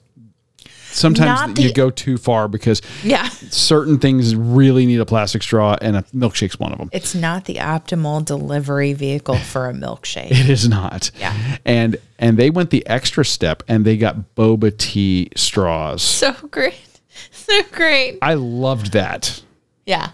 [0.94, 3.28] Sometimes Not you go too far because Yeah.
[3.50, 6.88] certain things really need a plastic straw, and a milkshake's one of them.
[6.92, 10.30] It's not the optimal delivery vehicle for a milkshake.
[10.44, 11.10] It is not.
[11.18, 11.34] Yeah.
[11.64, 16.02] And and they went the extra step, and they got boba tea straws.
[16.02, 16.74] so great.
[17.32, 18.18] So great.
[18.22, 19.42] I loved that.
[19.86, 20.10] Yeah.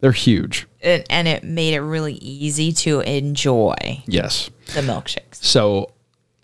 [0.00, 0.66] They're huge.
[0.80, 4.50] It, and it made it really easy to enjoy Yes.
[4.74, 5.36] the milkshakes.
[5.42, 5.92] So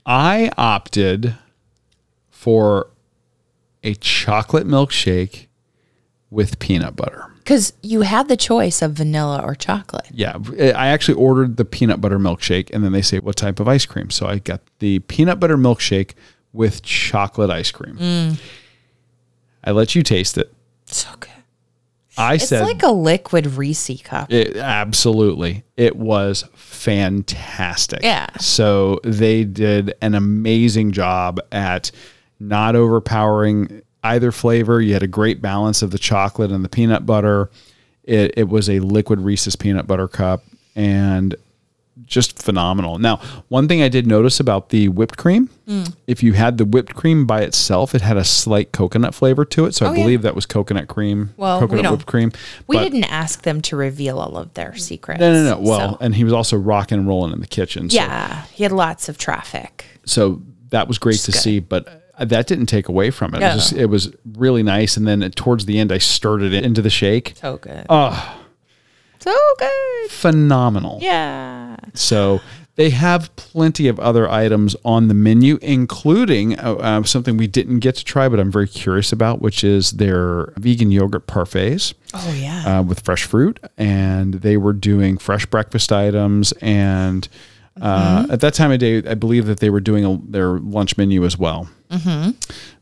[0.07, 1.35] I opted
[2.31, 2.89] for
[3.83, 5.47] a chocolate milkshake
[6.31, 7.27] with peanut butter.
[7.39, 10.07] Because you had the choice of vanilla or chocolate.
[10.13, 10.37] Yeah,
[10.77, 13.87] I actually ordered the peanut butter milkshake, and then they say what type of ice
[13.87, 14.11] cream.
[14.11, 16.13] So I got the peanut butter milkshake
[16.53, 17.97] with chocolate ice cream.
[17.97, 18.41] Mm.
[19.65, 20.53] I let you taste it.
[20.87, 21.31] So good.
[22.19, 24.31] I It's said, like a liquid Reese cup.
[24.33, 28.01] it, absolutely, it was fantastic.
[28.03, 28.27] Yeah.
[28.39, 31.91] So they did an amazing job at
[32.41, 34.81] not overpowering either flavor.
[34.81, 37.51] You had a great balance of the chocolate and the peanut butter.
[38.05, 40.43] It, it was a liquid Reese's peanut butter cup
[40.75, 41.35] and
[42.07, 42.99] just phenomenal.
[42.99, 43.19] Now,
[43.49, 45.95] one thing I did notice about the whipped cream, Mm.
[46.07, 49.67] if you had the whipped cream by itself, it had a slight coconut flavor to
[49.67, 49.75] it.
[49.75, 50.03] So I Oh, yeah.
[50.03, 52.33] believe that was coconut cream, Well, coconut don't- whipped cream.
[52.67, 55.21] We But- didn't ask them to reveal all of their secrets.
[55.21, 55.59] no, no, no.
[55.61, 57.91] Well, so- and he was also rocking and rolling in the kitchen.
[57.91, 59.85] So, yeah, he had lots of traffic.
[60.07, 63.43] so that was great to see, but that didn't take away from it.
[63.43, 64.97] It, was just, it was really nice.
[64.97, 67.35] And then towards the end, I stirred it into the shake.
[67.37, 67.87] So good.
[67.89, 68.39] Oh,
[69.19, 70.11] so good.
[70.11, 70.99] Phenomenal.
[71.03, 71.77] Yeah.
[71.95, 72.41] So
[72.77, 77.81] they have plenty of other items on the menu, including uh, uh, something we didn't
[77.81, 81.93] get to try, but I'm very curious about, which is their vegan yogurt parfaits.
[82.15, 82.79] Oh yeah.
[82.79, 86.53] uh, with fresh fruit, and they were doing fresh breakfast items.
[86.61, 87.29] And
[87.81, 90.97] uh, at that time of day, I believe that they were doing a, their lunch
[90.97, 91.69] menu as well.
[91.91, 92.31] Mm-hmm.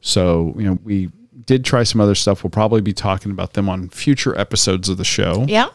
[0.00, 1.10] So you know, we
[1.48, 2.44] did try some other stuff.
[2.44, 5.46] We'll probably be talking about them on future episodes of the show.
[5.48, 5.68] yeah.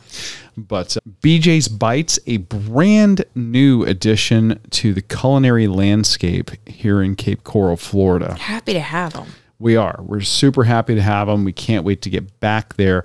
[0.56, 7.44] But uh, BJ's Bites, a brand new addition to the culinary landscape here in Cape
[7.44, 8.36] Coral, Florida.
[8.36, 9.28] Happy to have them.
[9.58, 10.00] We are.
[10.00, 11.44] We're super happy to have them.
[11.44, 13.04] We can't wait to get back there.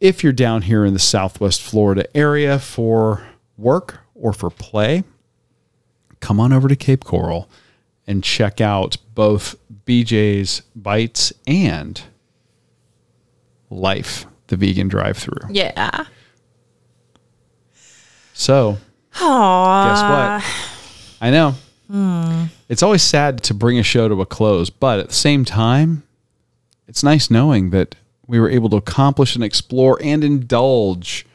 [0.00, 3.26] If you're down here in the Southwest Florida area for
[3.58, 5.04] work or for play,
[6.20, 7.48] come on over to Cape Coral
[8.06, 9.56] and check out both
[9.86, 12.00] BJ's Bites and
[13.70, 15.48] Life, the vegan drive through.
[15.50, 16.06] Yeah.
[18.32, 18.78] So,
[19.14, 19.88] Aww.
[19.88, 21.20] guess what?
[21.20, 21.54] I know.
[21.90, 22.44] Hmm.
[22.68, 26.02] It's always sad to bring a show to a close, but at the same time,
[26.86, 27.94] it's nice knowing that
[28.26, 31.26] we were able to accomplish and explore and indulge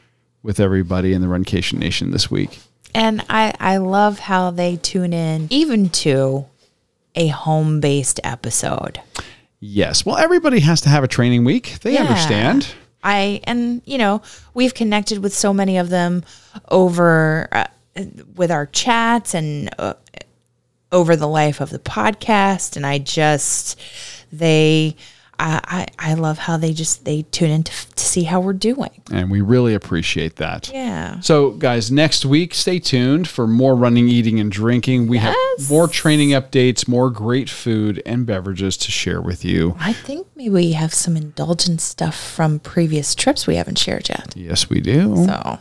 [0.42, 2.60] with everybody in the Runcation Nation this week.
[2.94, 6.46] And I, I love how they tune in even to
[7.14, 9.00] a home based episode.
[9.60, 10.04] Yes.
[10.04, 11.78] Well, everybody has to have a training week.
[11.82, 12.00] They Yeah.
[12.02, 12.74] understand.
[13.04, 14.22] I and you know
[14.54, 16.22] we've connected with so many of them
[16.68, 17.66] over uh,
[18.36, 19.94] with our chats and uh,
[20.92, 23.80] over the life of the podcast, and I just
[24.32, 24.94] they
[25.38, 28.52] I I, I love how they just they tune in to, to see how we're
[28.52, 28.90] doing.
[29.10, 30.70] And we really appreciate that.
[30.72, 31.20] Yeah.
[31.20, 35.06] So, guys, next week, stay tuned for more running, eating, and drinking.
[35.08, 35.34] We Yes.
[35.58, 39.76] have more training updates, more great food and beverages to share with you.
[39.80, 44.34] I think maybe we have some indulgent stuff from previous trips we haven't shared yet.
[44.36, 45.16] Yes, we do.
[45.26, 45.58] So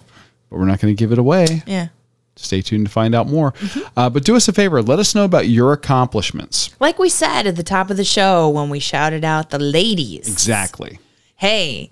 [0.49, 1.63] but we're not going to give it away.
[1.65, 1.88] yeah.
[2.36, 3.53] Stay tuned to find out more.
[3.95, 6.69] Uh, but do us a favor, let us know about your accomplishments.
[6.79, 10.27] Like we said at the top of the show when we shouted out the ladies.
[10.32, 10.99] Exactly.
[11.36, 11.91] hey,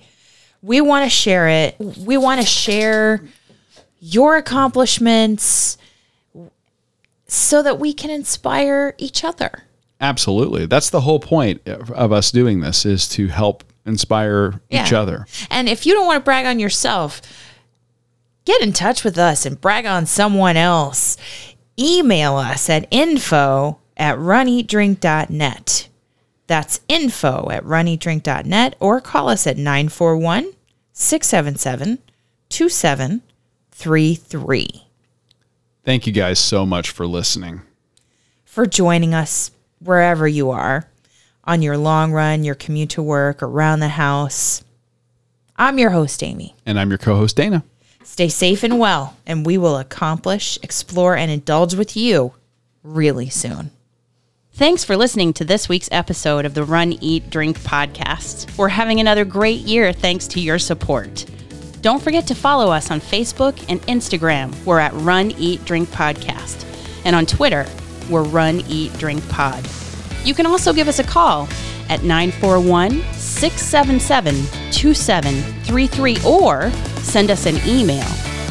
[0.62, 1.76] we want to share it.
[1.80, 3.22] We want to share
[4.00, 5.78] your accomplishments
[7.28, 9.64] so that we can inspire each other.
[10.02, 10.66] Absolutely.
[10.66, 15.26] That's the whole point of of us doing this is to help inspire each other.
[15.50, 17.22] And if you don't want to brag on yourself,
[18.50, 21.16] get in touch with us and brag on someone else.
[21.78, 25.88] Email us at info at runeatdrink.net.
[26.48, 30.52] That's info at runeatdrink.net or call us at 941
[30.94, 32.00] 677
[32.50, 34.88] 2733.
[35.86, 37.62] Thank you guys so much for listening.
[38.46, 40.90] for joining us wherever you are
[41.44, 44.64] on your long run, your commute to work, around the house.
[45.56, 46.56] I'm your host, Amy.
[46.66, 47.64] And I'm your co host, Dana.
[48.10, 52.34] Stay safe and well, and we will accomplish, explore, and indulge with you
[52.82, 53.70] really soon.
[54.54, 58.58] Thanks for listening to this week's episode of the Run, Eat, Drink podcast.
[58.58, 61.28] We're having another great year thanks to your support.
[61.82, 64.56] Don't forget to follow us on Facebook and Instagram.
[64.66, 66.66] We're at Run, Eat, Drink Podcast.
[67.06, 67.68] And on Twitter,
[68.10, 69.64] we're Run, Eat, Drink Pod.
[70.26, 71.48] You can also give us a call
[71.90, 74.36] at 941 677
[74.72, 76.72] 2733 or
[77.02, 78.08] send us an email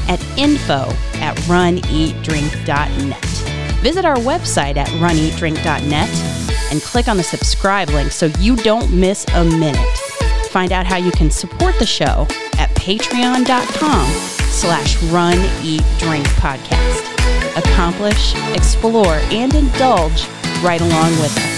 [0.09, 3.25] at info at runeatdrink.net.
[3.83, 6.09] Visit our website at runeatdrink.net
[6.73, 9.99] and click on the subscribe link so you don't miss a minute.
[10.51, 12.27] Find out how you can support the show
[12.59, 14.11] at patreon.com
[14.51, 17.05] slash run eat drink podcast.
[17.57, 20.27] Accomplish, explore, and indulge
[20.63, 21.58] right along with us.